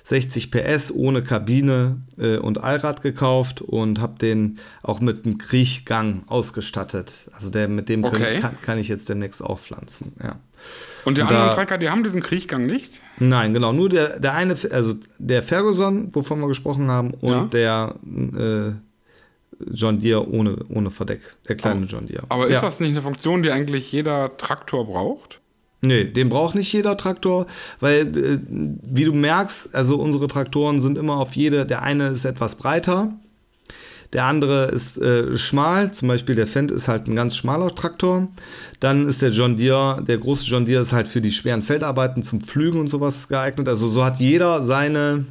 [0.04, 6.24] 60 PS ohne Kabine äh, und Allrad gekauft und habe den auch mit einem Kriechgang
[6.26, 7.30] ausgestattet.
[7.32, 8.16] Also der mit dem okay.
[8.18, 10.12] können, kann, kann, ich jetzt demnächst auch pflanzen.
[10.22, 10.36] Ja.
[11.04, 13.02] Und die und anderen da, Trecker, die haben diesen Kriechgang nicht?
[13.18, 13.72] Nein, genau.
[13.72, 17.44] Nur der, der eine, also der Ferguson, wovon wir gesprochen haben, und ja.
[17.44, 18.72] der äh,
[19.72, 21.36] John Deere ohne, ohne Verdeck.
[21.48, 22.24] Der kleine aber, John Deere.
[22.28, 22.60] Aber ist ja.
[22.62, 25.40] das nicht eine Funktion, die eigentlich jeder Traktor braucht?
[25.80, 27.46] Nee, den braucht nicht jeder Traktor,
[27.80, 32.24] weil, äh, wie du merkst, also unsere Traktoren sind immer auf jede, der eine ist
[32.24, 33.12] etwas breiter,
[34.14, 38.28] der andere ist äh, schmal, zum Beispiel der Fendt ist halt ein ganz schmaler Traktor.
[38.78, 42.22] Dann ist der John Deere, der große John Deere ist halt für die schweren Feldarbeiten
[42.22, 43.68] zum Pflügen und sowas geeignet.
[43.68, 45.24] Also so hat jeder seine,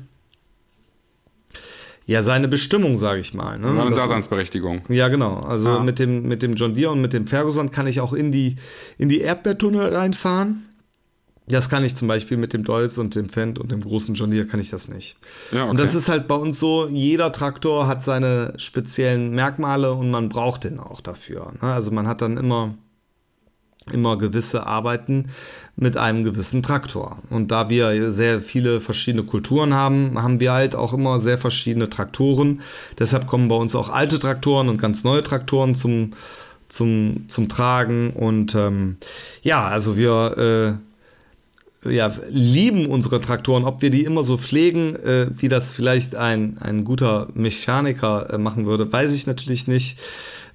[2.05, 3.57] ja, seine Bestimmung, sage ich mal.
[3.57, 3.73] Ne?
[3.73, 4.81] Seine Daseinsberechtigung.
[4.81, 5.39] Ist, ja, genau.
[5.39, 5.79] Also ah.
[5.79, 8.57] mit, dem, mit dem John Deere und mit dem Ferguson kann ich auch in die,
[8.97, 10.65] in die Erdbeertunnel reinfahren.
[11.47, 14.31] Das kann ich zum Beispiel mit dem Dolz und dem Fendt und dem großen John
[14.31, 15.17] Deere kann ich das nicht.
[15.51, 15.69] Ja, okay.
[15.71, 20.29] Und das ist halt bei uns so, jeder Traktor hat seine speziellen Merkmale und man
[20.29, 21.53] braucht den auch dafür.
[21.61, 21.73] Ne?
[21.73, 22.75] Also man hat dann immer,
[23.91, 25.31] immer gewisse Arbeiten
[25.75, 27.19] mit einem gewissen Traktor.
[27.29, 31.89] Und da wir sehr viele verschiedene Kulturen haben, haben wir halt auch immer sehr verschiedene
[31.89, 32.61] Traktoren.
[32.99, 36.11] Deshalb kommen bei uns auch alte Traktoren und ganz neue Traktoren zum,
[36.69, 38.11] zum, zum Tragen.
[38.11, 38.95] Und ähm,
[39.41, 40.77] ja, also wir...
[40.79, 40.92] Äh,
[41.89, 43.65] ja, lieben unsere Traktoren.
[43.65, 48.37] Ob wir die immer so pflegen, äh, wie das vielleicht ein, ein guter Mechaniker äh,
[48.37, 49.97] machen würde, weiß ich natürlich nicht.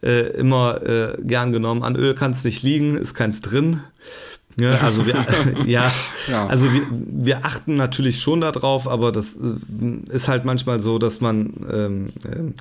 [0.01, 1.83] Äh, immer äh, gern genommen.
[1.83, 3.81] An Öl kann es nicht liegen, ist keins drin.
[4.61, 5.14] Ja, also wir,
[5.67, 5.91] ja,
[6.29, 10.99] ja, also wir, wir achten natürlich schon darauf, aber das äh, ist halt manchmal so,
[10.99, 12.53] dass man ähm, äh,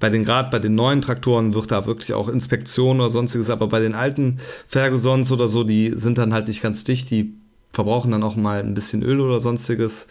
[0.00, 3.68] bei den gerade bei den neuen Traktoren wird da wirklich auch Inspektion oder sonstiges, aber
[3.68, 7.34] bei den alten Fergusons oder so, die sind dann halt nicht ganz dicht, die
[7.74, 10.06] verbrauchen dann auch mal ein bisschen Öl oder sonstiges.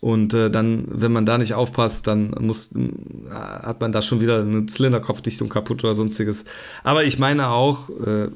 [0.00, 2.90] Und äh, dann, wenn man da nicht aufpasst, dann muss, äh,
[3.30, 6.46] hat man da schon wieder eine Zylinderkopfdichtung kaputt oder sonstiges.
[6.82, 8.28] Aber ich meine auch, äh,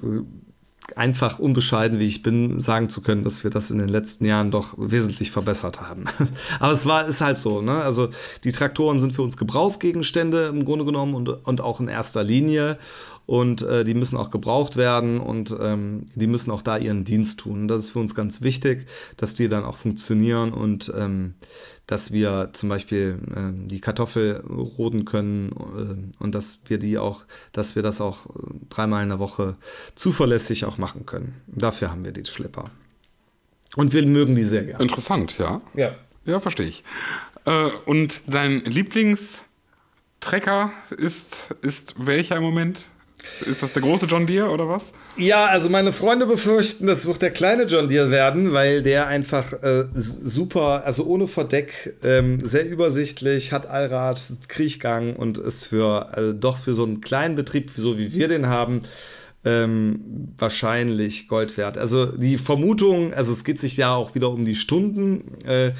[0.96, 4.50] einfach unbescheiden, wie ich bin, sagen zu können, dass wir das in den letzten Jahren
[4.50, 6.04] doch wesentlich verbessert haben.
[6.61, 7.83] Aber es war, ist halt so, ne?
[7.83, 8.11] Also
[8.44, 12.78] die Traktoren sind für uns Gebrauchsgegenstände im Grunde genommen und, und auch in erster Linie
[13.26, 17.40] und äh, die müssen auch gebraucht werden und ähm, die müssen auch da ihren Dienst
[17.40, 17.68] tun.
[17.68, 21.34] das ist für uns ganz wichtig, dass die dann auch funktionieren und ähm,
[21.87, 27.24] dass wir zum Beispiel äh, die Kartoffel roden können äh, und dass wir die auch,
[27.52, 28.26] dass wir das auch
[28.70, 29.54] dreimal in der Woche
[29.94, 31.40] zuverlässig auch machen können.
[31.46, 32.70] Dafür haben wir die Schlepper.
[33.76, 34.82] Und wir mögen die sehr gerne.
[34.82, 35.60] Interessant, ja.
[35.74, 35.94] Ja.
[36.26, 36.84] Ja, verstehe ich.
[37.44, 42.87] Äh, und dein Lieblingstrecker ist, ist welcher im Moment?
[43.46, 44.94] Ist das der große John Deere oder was?
[45.16, 49.52] Ja, also meine Freunde befürchten, das wird der kleine John Deere werden, weil der einfach
[49.62, 56.34] äh, super, also ohne Verdeck, ähm, sehr übersichtlich, hat Allrad, Kriechgang und ist für äh,
[56.34, 58.82] doch für so einen kleinen Betrieb, so wie wir den haben,
[59.44, 61.76] ähm, wahrscheinlich Gold wert.
[61.76, 65.38] Also die Vermutung, also es geht sich ja auch wieder um die Stunden.
[65.44, 65.72] Äh,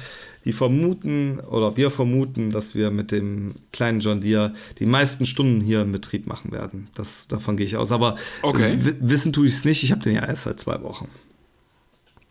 [0.45, 5.59] die vermuten oder wir vermuten, dass wir mit dem kleinen John Deere die meisten Stunden
[5.59, 6.87] hier im Betrieb machen werden.
[6.95, 7.91] Das, davon gehe ich aus.
[7.91, 8.77] Aber okay.
[8.79, 9.83] wissen tue ich es nicht.
[9.83, 11.07] Ich habe den ja erst seit zwei Wochen.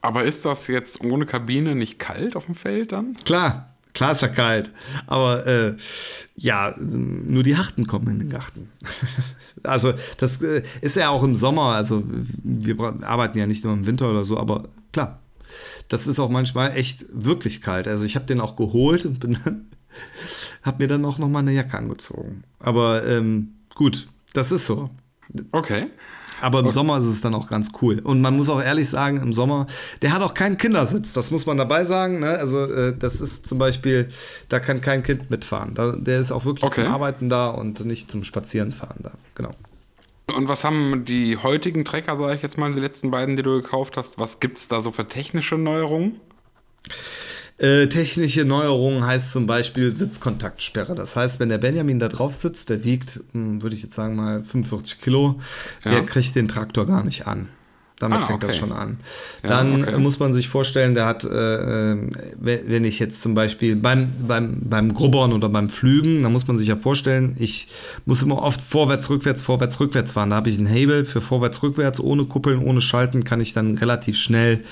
[0.00, 3.16] Aber ist das jetzt ohne Kabine nicht kalt auf dem Feld dann?
[3.24, 4.72] Klar, Klar ist er kalt,
[5.06, 5.76] aber äh,
[6.34, 8.68] ja, nur die Harten kommen in den Garten.
[9.62, 12.02] also das äh, ist ja auch im Sommer, also
[12.42, 15.20] wir arbeiten ja nicht nur im Winter oder so, aber klar,
[15.88, 17.88] das ist auch manchmal echt wirklich kalt.
[17.88, 19.38] Also ich habe den auch geholt und bin,
[20.62, 22.44] habe mir dann auch noch mal eine Jacke angezogen.
[22.58, 24.90] Aber ähm, gut, das ist so.
[25.52, 25.86] Okay.
[26.40, 26.74] Aber im okay.
[26.74, 28.00] Sommer ist es dann auch ganz cool.
[28.00, 29.66] Und man muss auch ehrlich sagen, im Sommer,
[30.02, 32.20] der hat auch keinen Kindersitz, das muss man dabei sagen.
[32.20, 32.30] Ne?
[32.30, 34.08] Also äh, das ist zum Beispiel,
[34.48, 35.74] da kann kein Kind mitfahren.
[35.74, 36.84] Da, der ist auch wirklich okay.
[36.84, 39.12] zum Arbeiten da und nicht zum Spazierenfahren da.
[39.34, 39.52] Genau.
[40.32, 43.60] Und was haben die heutigen Trecker, sage ich jetzt mal, die letzten beiden, die du
[43.60, 46.20] gekauft hast, was gibt es da so für technische Neuerungen?
[47.58, 50.94] Äh, technische Neuerungen heißt zum Beispiel Sitzkontaktsperre.
[50.94, 54.16] Das heißt, wenn der Benjamin da drauf sitzt, der wiegt, hm, würde ich jetzt sagen
[54.16, 55.38] mal 45 Kilo,
[55.84, 55.92] ja.
[55.92, 57.48] der kriegt den Traktor gar nicht an.
[58.00, 58.48] Damit ah, fängt okay.
[58.48, 58.98] das schon an.
[59.42, 59.98] Dann ja, okay.
[59.98, 61.96] muss man sich vorstellen, der hat, äh, äh
[62.40, 66.58] wenn ich jetzt zum Beispiel beim, beim, beim Grubbern oder beim Flügen, dann muss man
[66.58, 67.68] sich ja vorstellen, ich
[68.04, 70.30] muss immer oft vorwärts, rückwärts, vorwärts, rückwärts fahren.
[70.30, 73.78] Da habe ich einen Hebel für vorwärts, rückwärts, ohne Kuppeln, ohne Schalten, kann ich dann
[73.78, 74.64] relativ schnell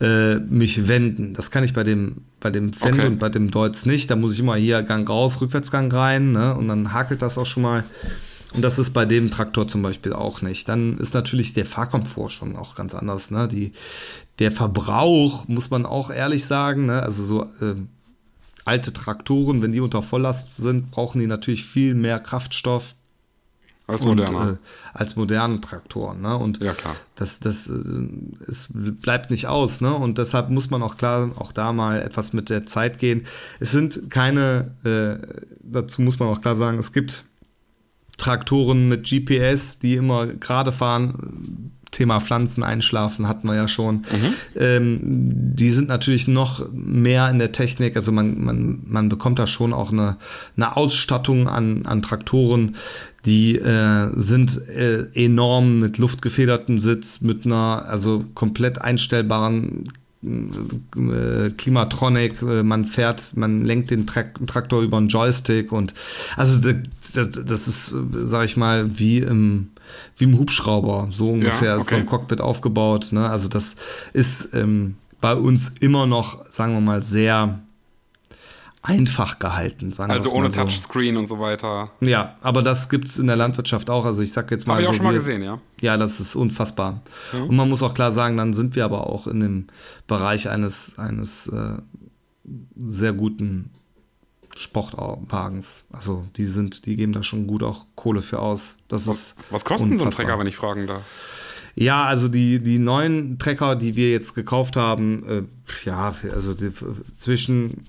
[0.00, 1.34] äh, mich wenden.
[1.34, 3.12] Das kann ich bei dem, bei dem Fender okay.
[3.12, 4.10] und bei dem Deutz nicht.
[4.10, 6.54] Da muss ich immer hier Gang raus, Rückwärtsgang rein ne?
[6.54, 7.84] und dann hakelt das auch schon mal.
[8.54, 10.68] Und das ist bei dem Traktor zum Beispiel auch nicht.
[10.68, 13.32] Dann ist natürlich der Fahrkomfort schon auch ganz anders.
[13.32, 13.48] Ne?
[13.48, 13.72] Die,
[14.38, 17.02] der Verbrauch, muss man auch ehrlich sagen, ne?
[17.02, 17.74] also so äh,
[18.64, 22.94] alte Traktoren, wenn die unter Volllast sind, brauchen die natürlich viel mehr Kraftstoff.
[23.86, 24.40] Als moderner.
[24.40, 24.56] Und, äh,
[24.94, 26.22] als moderne Traktoren.
[26.22, 26.36] Ne?
[26.36, 26.96] Und ja, klar.
[27.16, 27.72] Das, das äh,
[28.46, 29.80] es bleibt nicht aus.
[29.80, 29.92] Ne?
[29.92, 33.26] Und deshalb muss man auch klar auch da mal etwas mit der Zeit gehen.
[33.58, 35.26] Es sind keine, äh,
[35.60, 37.24] dazu muss man auch klar sagen, es gibt
[38.16, 41.72] Traktoren mit GPS, die immer gerade fahren.
[41.94, 43.96] Thema Pflanzen einschlafen hatten wir ja schon.
[43.96, 44.34] Mhm.
[44.56, 47.96] Ähm, die sind natürlich noch mehr in der Technik.
[47.96, 50.16] Also man, man, man bekommt da schon auch eine,
[50.56, 52.76] eine Ausstattung an, an Traktoren,
[53.24, 59.88] die äh, sind äh, enorm mit luftgefedertem Sitz, mit einer also komplett einstellbaren
[60.24, 65.94] äh, Klimatronic, äh, man fährt, man lenkt den Traktor über einen Joystick und
[66.36, 66.60] also
[67.16, 69.70] das, das ist, sag ich mal, wie im,
[70.16, 71.82] wie im Hubschrauber, so ungefähr ja, okay.
[71.82, 73.08] ist so ein Cockpit aufgebaut.
[73.12, 73.28] Ne?
[73.28, 73.76] Also das
[74.12, 77.60] ist ähm, bei uns immer noch, sagen wir mal, sehr
[78.82, 79.92] einfach gehalten.
[79.92, 80.60] Sagen also ohne so.
[80.60, 81.90] Touchscreen und so weiter.
[82.00, 84.04] Ja, aber das gibt es in der Landwirtschaft auch.
[84.04, 84.74] Also ich sag jetzt mal.
[84.74, 85.58] Habe ich auch so, schon mal gesehen, ja.
[85.80, 87.00] Ja, das ist unfassbar.
[87.32, 87.44] Mhm.
[87.44, 89.66] Und man muss auch klar sagen, dann sind wir aber auch in dem
[90.06, 91.78] Bereich eines, eines äh,
[92.86, 93.70] sehr guten
[94.56, 95.86] Sportwagens.
[95.92, 98.76] Also die sind, die geben da schon gut auch Kohle für aus.
[98.88, 100.12] Das was, ist was kostet unfassbar.
[100.12, 101.02] so ein Trecker, wenn ich fragen darf?
[101.76, 105.42] Ja, also die, die neuen Trecker, die wir jetzt gekauft haben, äh,
[105.84, 106.70] ja, also die,
[107.16, 107.84] zwischen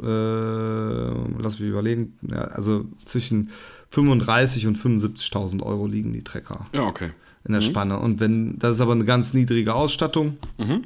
[0.00, 3.50] äh, lass mich überlegen, ja, also zwischen
[3.90, 6.66] 35 und 75.000 Euro liegen die Trecker.
[6.72, 7.10] Ja, okay.
[7.44, 7.66] In der mhm.
[7.66, 7.98] Spanne.
[7.98, 10.38] Und wenn, das ist aber eine ganz niedrige Ausstattung.
[10.58, 10.84] Mhm.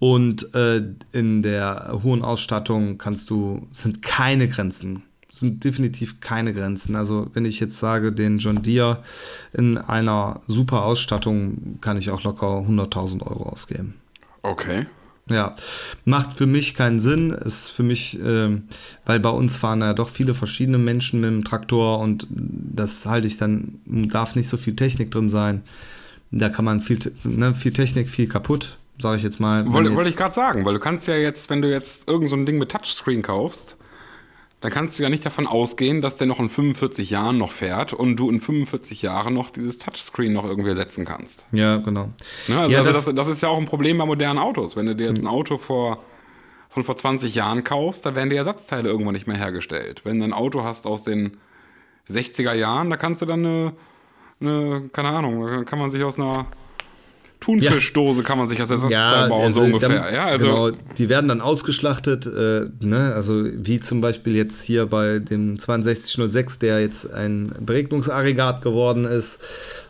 [0.00, 0.82] Und äh,
[1.12, 5.02] in der hohen Ausstattung kannst du, sind keine Grenzen.
[5.28, 6.96] Sind definitiv keine Grenzen.
[6.96, 9.04] Also, wenn ich jetzt sage, den John Deere
[9.52, 13.94] in einer super Ausstattung kann ich auch locker 100.000 Euro ausgeben.
[14.42, 14.86] Okay.
[15.28, 15.54] Ja,
[16.06, 17.30] macht für mich keinen Sinn.
[17.30, 18.58] Ist für mich, äh,
[19.04, 23.26] weil bei uns fahren ja doch viele verschiedene Menschen mit dem Traktor und das halte
[23.26, 25.60] ich dann, darf nicht so viel Technik drin sein.
[26.30, 29.70] Da kann man viel, ne, viel Technik, viel kaputt, sage ich jetzt mal.
[29.72, 32.36] Wollte wollt ich gerade sagen, weil du kannst ja jetzt, wenn du jetzt irgend so
[32.36, 33.76] ein Ding mit Touchscreen kaufst,
[34.60, 37.94] dann kannst du ja nicht davon ausgehen, dass der noch in 45 Jahren noch fährt
[37.94, 41.46] und du in 45 Jahren noch dieses Touchscreen noch irgendwie ersetzen kannst.
[41.52, 42.10] Ja, genau.
[42.46, 44.76] Ne, also, ja, also das, das, das, ist ja auch ein Problem bei modernen Autos.
[44.76, 46.02] Wenn du dir jetzt ein Auto vor,
[46.68, 50.02] von vor 20 Jahren kaufst, da werden die Ersatzteile irgendwann nicht mehr hergestellt.
[50.04, 51.38] Wenn du ein Auto hast aus den
[52.10, 53.72] 60er Jahren, da kannst du dann eine,
[54.40, 56.44] eine keine Ahnung, da kann man sich aus einer
[57.40, 59.88] Thunfischdose kann man sich als Ersatzteil ja, bauen, also so ungefähr.
[59.88, 63.14] Dann, ja, also genau, die werden dann ausgeschlachtet, äh, ne?
[63.14, 69.40] also wie zum Beispiel jetzt hier bei dem 6206, der jetzt ein Beregnungsaggregat geworden ist.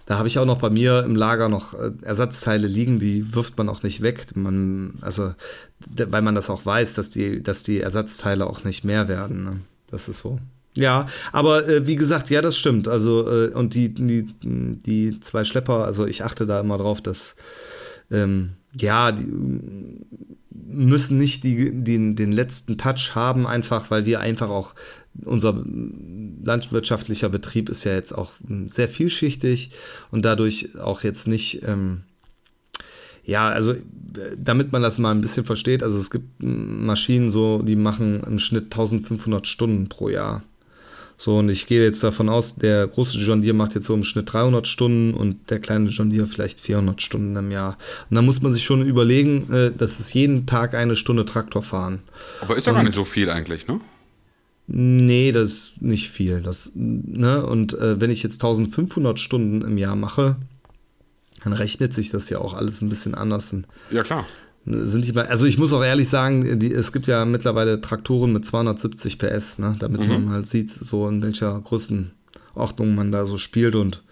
[0.07, 3.59] Da habe ich auch noch bei mir im Lager noch äh, Ersatzteile liegen, die wirft
[3.59, 4.26] man auch nicht weg.
[4.34, 5.34] Man, also,
[5.96, 9.44] weil man das auch weiß, dass die, dass die Ersatzteile auch nicht mehr werden.
[9.44, 9.57] Ne?
[9.90, 10.38] Das ist so.
[10.76, 12.86] Ja, aber äh, wie gesagt, ja, das stimmt.
[12.86, 17.34] Also, äh, und die, die, die zwei Schlepper, also ich achte da immer drauf, dass,
[18.10, 19.26] ähm, ja, die
[20.72, 24.74] müssen nicht die, die, den letzten Touch haben, einfach, weil wir einfach auch,
[25.24, 25.64] unser
[26.44, 28.32] landwirtschaftlicher Betrieb ist ja jetzt auch
[28.66, 29.72] sehr vielschichtig
[30.12, 32.02] und dadurch auch jetzt nicht, ähm,
[33.24, 33.74] ja, also
[34.36, 38.38] damit man das mal ein bisschen versteht, also es gibt Maschinen so, die machen im
[38.38, 40.42] Schnitt 1500 Stunden pro Jahr.
[41.20, 44.04] So, und ich gehe jetzt davon aus, der große John Deere macht jetzt so im
[44.04, 47.76] Schnitt 300 Stunden und der kleine John Deere vielleicht 400 Stunden im Jahr.
[48.08, 51.62] Und da muss man sich schon überlegen, äh, dass es jeden Tag eine Stunde Traktor
[51.62, 51.98] fahren.
[52.40, 53.82] Aber ist ja gar nicht so viel eigentlich, ne?
[54.66, 56.40] Nee, das ist nicht viel.
[56.40, 57.44] Das, ne?
[57.44, 60.36] Und äh, wenn ich jetzt 1500 Stunden im Jahr mache,
[61.44, 63.54] dann rechnet sich das ja auch alles ein bisschen anders.
[63.90, 64.24] Ja, klar
[64.66, 68.44] sind die, also ich muss auch ehrlich sagen, die, es gibt ja mittlerweile Traktoren mit
[68.44, 70.08] 270 PS, ne, damit mhm.
[70.08, 74.02] man halt sieht, so in welcher Größenordnung man da so spielt und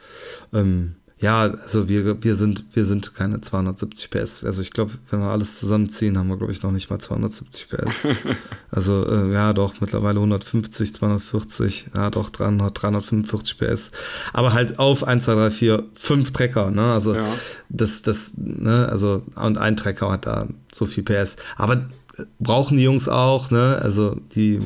[0.52, 4.44] ähm, ja, also wir, wir, sind, wir sind keine 270 PS.
[4.44, 7.68] Also ich glaube, wenn wir alles zusammenziehen, haben wir, glaube ich, noch nicht mal 270
[7.68, 8.06] PS.
[8.70, 13.90] also äh, ja, doch, mittlerweile 150, 240, ja doch, 300, 345 PS.
[14.32, 16.92] Aber halt auf 1, 2, 3, 4, 5 Trecker, ne?
[16.92, 17.26] Also ja.
[17.68, 21.36] das, das, ne, also, und ein Trecker hat da so viel PS.
[21.56, 23.80] Aber äh, brauchen die Jungs auch, ne?
[23.82, 24.60] Also die,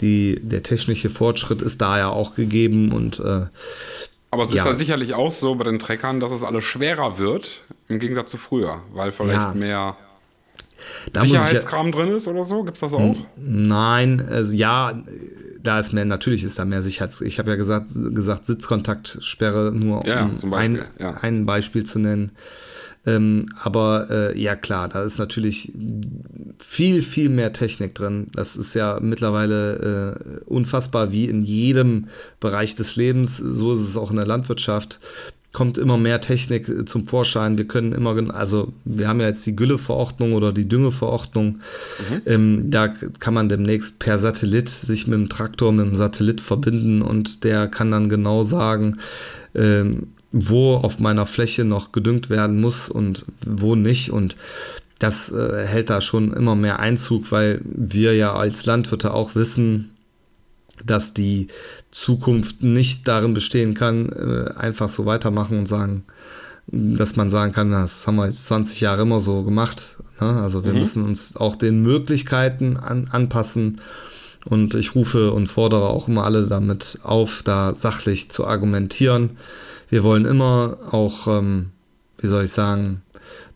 [0.00, 3.46] die, der technische Fortschritt ist da ja auch gegeben und äh,
[4.34, 4.66] Aber es ist ja.
[4.66, 8.36] ja sicherlich auch so bei den Treckern, dass es alles schwerer wird, im Gegensatz zu
[8.36, 9.54] früher, weil vielleicht ja.
[9.54, 9.96] mehr
[11.12, 12.64] da Sicherheitskram ja, drin ist oder so?
[12.64, 13.14] Gibt es das auch?
[13.36, 15.00] Nein, also ja,
[15.62, 17.20] da ist mehr, natürlich ist da mehr Sicherheits.
[17.20, 21.14] Ich habe ja gesagt, gesagt, Sitzkontaktsperre, nur ja, um ein, ja.
[21.22, 22.32] ein Beispiel zu nennen.
[23.06, 25.72] Ähm, aber äh, ja klar, da ist natürlich
[26.58, 28.28] viel, viel mehr Technik drin.
[28.32, 32.06] Das ist ja mittlerweile äh, unfassbar wie in jedem
[32.40, 33.36] Bereich des Lebens.
[33.36, 35.00] So ist es auch in der Landwirtschaft
[35.54, 37.56] kommt immer mehr Technik äh, zum Vorschein.
[37.56, 41.46] Wir können immer, also wir haben ja jetzt die Gülleverordnung oder die Düngeverordnung.
[42.10, 42.22] Mhm.
[42.26, 47.00] Ähm, da kann man demnächst per Satellit sich mit dem Traktor, mit dem Satellit verbinden
[47.00, 48.98] und der kann dann genau sagen,
[49.54, 54.10] ähm, wo auf meiner Fläche noch gedüngt werden muss und wo nicht.
[54.10, 54.34] Und
[54.98, 59.94] das äh, hält da schon immer mehr Einzug, weil wir ja als Landwirte auch wissen,
[60.84, 61.46] dass die
[61.92, 66.02] Zukunft nicht darin bestehen kann, äh, einfach so weitermachen und sagen,
[66.66, 69.98] dass man sagen kann, das haben wir jetzt 20 Jahre immer so gemacht.
[70.20, 70.40] Ne?
[70.40, 70.78] Also wir mhm.
[70.80, 73.80] müssen uns auch den Möglichkeiten an, anpassen.
[74.46, 79.38] Und ich rufe und fordere auch immer alle damit auf, da sachlich zu argumentieren
[79.88, 81.70] wir wollen immer auch, ähm,
[82.18, 83.02] wie soll ich sagen,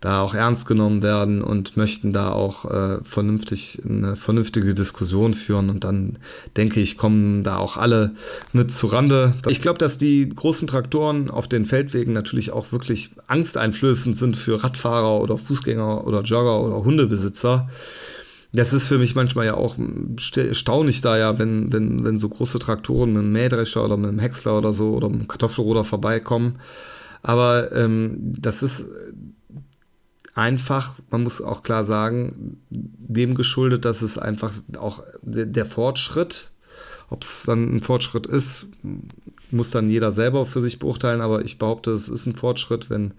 [0.01, 5.71] da auch ernst genommen werden und möchten da auch äh, vernünftig eine vernünftige Diskussion führen
[5.71, 6.19] und dann
[6.57, 8.15] denke ich, kommen da auch alle
[8.53, 9.35] mit zu Rande.
[9.49, 14.63] Ich glaube, dass die großen Traktoren auf den Feldwegen natürlich auch wirklich angsteinflößend sind für
[14.63, 17.69] Radfahrer oder Fußgänger oder Jogger oder Hundebesitzer
[18.53, 19.77] das ist für mich manchmal ja auch
[20.37, 24.19] erstaunlich da ja, wenn, wenn, wenn so große Traktoren mit einem Mähdrescher oder mit einem
[24.19, 26.59] Häcksler oder so oder einem Kartoffelroder vorbeikommen.
[27.23, 28.87] Aber ähm, das ist
[30.35, 36.51] einfach, man muss auch klar sagen, dem geschuldet, dass es einfach auch der Fortschritt,
[37.11, 38.69] ob es dann ein Fortschritt ist,
[39.51, 43.13] muss dann jeder selber für sich beurteilen, aber ich behaupte, es ist ein Fortschritt, wenn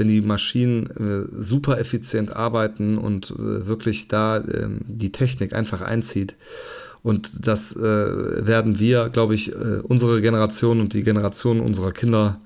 [0.00, 5.82] wenn die Maschinen äh, super effizient arbeiten und äh, wirklich da äh, die Technik einfach
[5.82, 6.36] einzieht.
[7.02, 7.80] Und das äh,
[8.46, 12.40] werden wir, glaube ich, äh, unsere Generation und die Generation unserer Kinder,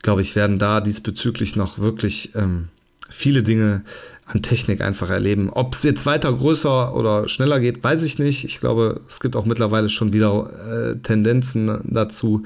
[0.00, 2.68] glaube ich, werden da diesbezüglich noch wirklich ähm,
[3.10, 3.82] viele Dinge
[4.28, 5.48] an Technik einfach erleben.
[5.50, 8.44] Ob es jetzt weiter größer oder schneller geht, weiß ich nicht.
[8.44, 12.42] Ich glaube, es gibt auch mittlerweile schon wieder äh, Tendenzen dazu,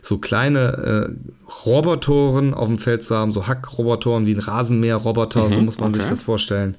[0.00, 5.50] so kleine äh, Robotoren auf dem Feld zu haben, so Hackrobotoren wie ein Rasenmäherroboter, mhm,
[5.50, 6.00] so muss man okay.
[6.00, 6.76] sich das vorstellen.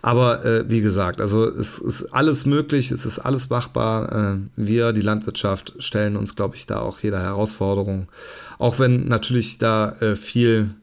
[0.00, 4.34] Aber äh, wie gesagt, also es ist alles möglich, es ist alles machbar.
[4.34, 8.08] Äh, wir, die Landwirtschaft, stellen uns, glaube ich, da auch jeder Herausforderung.
[8.58, 10.74] Auch wenn natürlich da äh, viel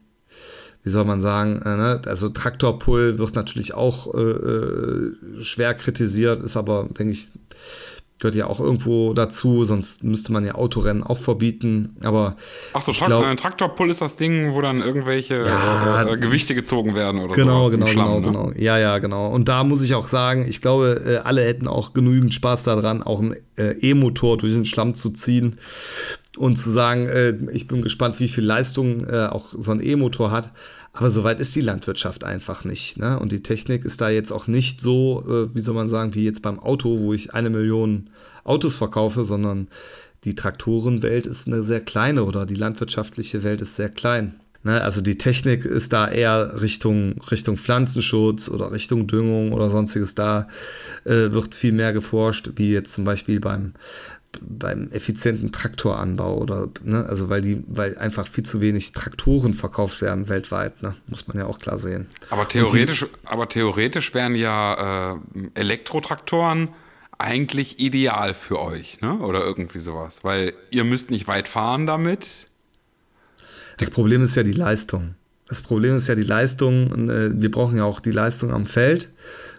[0.88, 2.02] wie soll man sagen, äh, ne?
[2.06, 7.28] also Traktorpull wird natürlich auch äh, äh, schwer kritisiert, ist aber, denke ich,
[8.20, 11.98] gehört ja auch irgendwo dazu, sonst müsste man ja Autorennen auch verbieten.
[12.04, 12.38] Aber
[12.74, 16.96] Ach so, glaub, äh, Traktorpull ist das Ding, wo dann irgendwelche ja, äh, Gewichte gezogen
[16.96, 17.72] werden oder genau, sowas.
[17.72, 18.50] Genau, Schlamm, genau, ne?
[18.50, 18.52] genau.
[18.56, 19.28] Ja, ja, genau.
[19.28, 23.04] Und da muss ich auch sagen, ich glaube, äh, alle hätten auch genügend Spaß daran,
[23.04, 25.58] auch einen E-Motor durch den Schlamm zu ziehen
[26.38, 30.52] und zu sagen, ich bin gespannt, wie viel Leistung auch so ein E-Motor hat.
[30.98, 32.98] Aber soweit ist die Landwirtschaft einfach nicht.
[32.98, 33.20] Ne?
[33.20, 36.24] Und die Technik ist da jetzt auch nicht so, äh, wie soll man sagen, wie
[36.24, 38.10] jetzt beim Auto, wo ich eine Million
[38.44, 39.68] Autos verkaufe, sondern
[40.24, 44.40] die Traktorenwelt ist eine sehr kleine oder die landwirtschaftliche Welt ist sehr klein.
[44.64, 44.82] Ne?
[44.82, 50.16] Also die Technik ist da eher Richtung, Richtung Pflanzenschutz oder Richtung Düngung oder sonstiges.
[50.16, 50.48] Da
[51.06, 53.74] äh, wird viel mehr geforscht, wie jetzt zum Beispiel beim
[54.42, 60.02] beim effizienten Traktoranbau oder ne, also weil die, weil einfach viel zu wenig Traktoren verkauft
[60.02, 62.08] werden weltweit, ne, muss man ja auch klar sehen.
[62.30, 66.70] Aber theoretisch, die, aber theoretisch wären ja äh, Elektrotraktoren
[67.18, 69.18] eigentlich ideal für euch, ne?
[69.20, 72.48] Oder irgendwie sowas, weil ihr müsst nicht weit fahren damit.
[73.78, 75.16] Das Problem ist ja die Leistung.
[75.48, 77.10] Das Problem ist ja die Leistung.
[77.10, 79.10] Äh, wir brauchen ja auch die Leistung am Feld.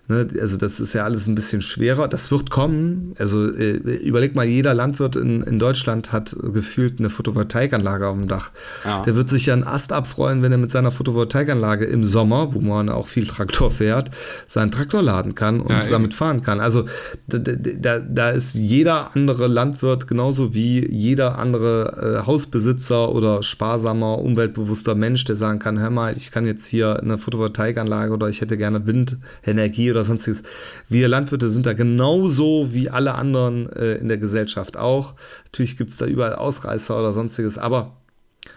[0.08, 2.08] Ne, also das ist ja alles ein bisschen schwerer.
[2.08, 3.14] Das wird kommen.
[3.18, 8.26] Also äh, überleg mal, jeder Landwirt in, in Deutschland hat gefühlt eine Photovoltaikanlage auf dem
[8.26, 8.50] Dach.
[8.86, 9.02] Ja.
[9.02, 12.60] Der wird sich ja einen Ast abfreuen, wenn er mit seiner Photovoltaikanlage im Sommer, wo
[12.60, 14.10] man auch viel Traktor fährt,
[14.46, 16.60] seinen Traktor laden kann und ja, damit fahren kann.
[16.60, 16.86] Also
[17.26, 24.18] da, da, da, ist jeder andere Landwirt genauso wie jeder andere äh, Hausbesitzer oder sparsamer,
[24.18, 28.40] umweltbewusster Mensch, der sagen kann, hör mal, ich kann jetzt hier eine Photovoltaikanlage oder ich
[28.40, 30.42] hätte gerne Windenergie oder oder sonstiges.
[30.88, 35.14] Wir Landwirte sind da genauso wie alle anderen äh, in der Gesellschaft auch.
[35.46, 37.96] Natürlich gibt es da überall Ausreißer oder sonstiges, aber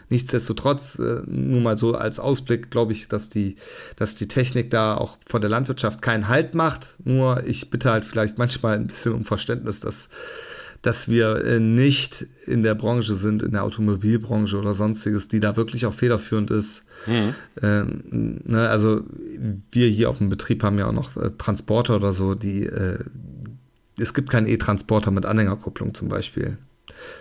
[0.09, 3.55] nichtsdestotrotz, äh, nur mal so als Ausblick, glaube ich, dass die,
[3.95, 6.97] dass die Technik da auch von der Landwirtschaft keinen Halt macht.
[7.03, 10.09] Nur ich bitte halt vielleicht manchmal ein bisschen um Verständnis, dass
[10.81, 15.55] dass wir äh, nicht in der Branche sind, in der Automobilbranche oder sonstiges, die da
[15.55, 16.83] wirklich auch federführend ist.
[17.07, 17.35] Mhm.
[17.61, 19.01] Ähm, ne, also
[19.71, 22.99] wir hier auf dem Betrieb haben ja auch noch äh, Transporter oder so, die äh,
[23.97, 26.57] es gibt keinen E-Transporter mit Anhängerkupplung zum Beispiel.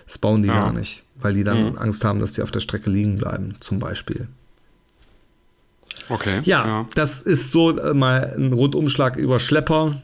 [0.07, 0.55] Das bauen die ja.
[0.55, 1.79] gar nicht, weil die dann mhm.
[1.79, 4.29] Angst haben, dass die auf der Strecke liegen bleiben, zum Beispiel.
[6.09, 6.41] Okay.
[6.45, 10.01] Ja, ja, das ist so äh, mal ein Rundumschlag über Schlepper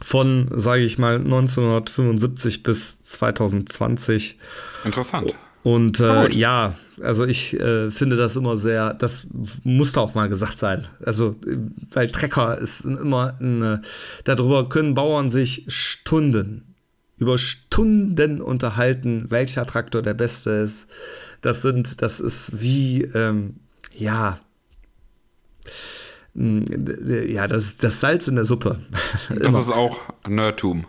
[0.00, 4.38] von, sage ich mal, 1975 bis 2020.
[4.84, 5.34] Interessant.
[5.64, 9.26] Und äh, ja, also ich äh, finde das immer sehr, das
[9.62, 10.86] musste auch mal gesagt sein.
[11.02, 11.36] Also,
[11.90, 13.80] weil Trecker ist immer, eine,
[14.24, 16.74] darüber können Bauern sich Stunden,
[17.16, 20.88] über Stunden unterhalten, welcher Traktor der beste ist.
[21.40, 23.54] Das sind, das ist wie, ähm,
[23.96, 24.38] ja,
[26.34, 26.66] hm,
[27.26, 28.80] ja, das ist das Salz in der Suppe.
[29.30, 29.98] Das ist auch
[30.28, 30.86] Nerdtum.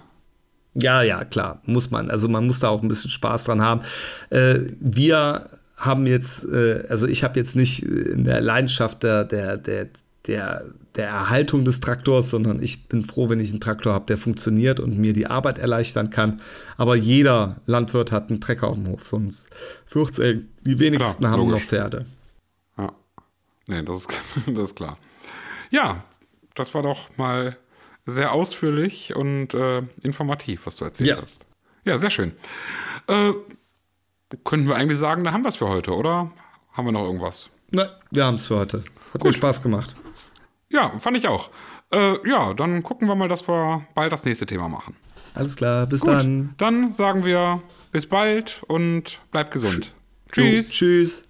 [0.76, 2.12] Ja, ja, klar, muss man.
[2.12, 3.82] Also man muss da auch ein bisschen Spaß dran haben.
[4.30, 9.58] Äh, wir haben jetzt, äh, also ich habe jetzt nicht in der Leidenschaft der, der,
[9.58, 9.88] der,
[10.28, 10.66] der,
[10.96, 14.80] der Erhaltung des Traktors, sondern ich bin froh, wenn ich einen Traktor habe, der funktioniert
[14.82, 16.42] und mir die Arbeit erleichtern kann.
[16.78, 19.50] Aber jeder Landwirt hat einen Trecker auf dem Hof, sonst
[19.86, 21.62] fürcht's, ey, die wenigsten klar, haben logisch.
[21.62, 22.06] noch Pferde.
[22.78, 22.92] Ja,
[23.70, 24.98] nee, das ist, das ist klar.
[25.70, 26.04] Ja,
[26.54, 27.58] das war doch mal
[28.06, 31.22] sehr ausführlich und äh, informativ, was du erzählt ja.
[31.22, 31.48] hast.
[31.84, 32.34] Ja, sehr schön.
[33.08, 33.34] Äh,
[34.44, 36.32] können wir eigentlich sagen, da haben wir es für heute, oder
[36.74, 37.50] haben wir noch irgendwas?
[37.72, 38.84] Nein, wir haben es für heute.
[39.14, 39.32] Hat Gut.
[39.32, 39.96] mir Spaß gemacht.
[40.70, 41.50] Ja, fand ich auch.
[41.94, 44.96] Äh, ja, dann gucken wir mal, dass wir bald das nächste Thema machen.
[45.34, 46.54] Alles klar, bis Gut, dann.
[46.58, 49.94] Dann sagen wir bis bald und bleibt gesund.
[50.32, 50.80] Tschüss.
[50.80, 51.26] Jo, tschüss.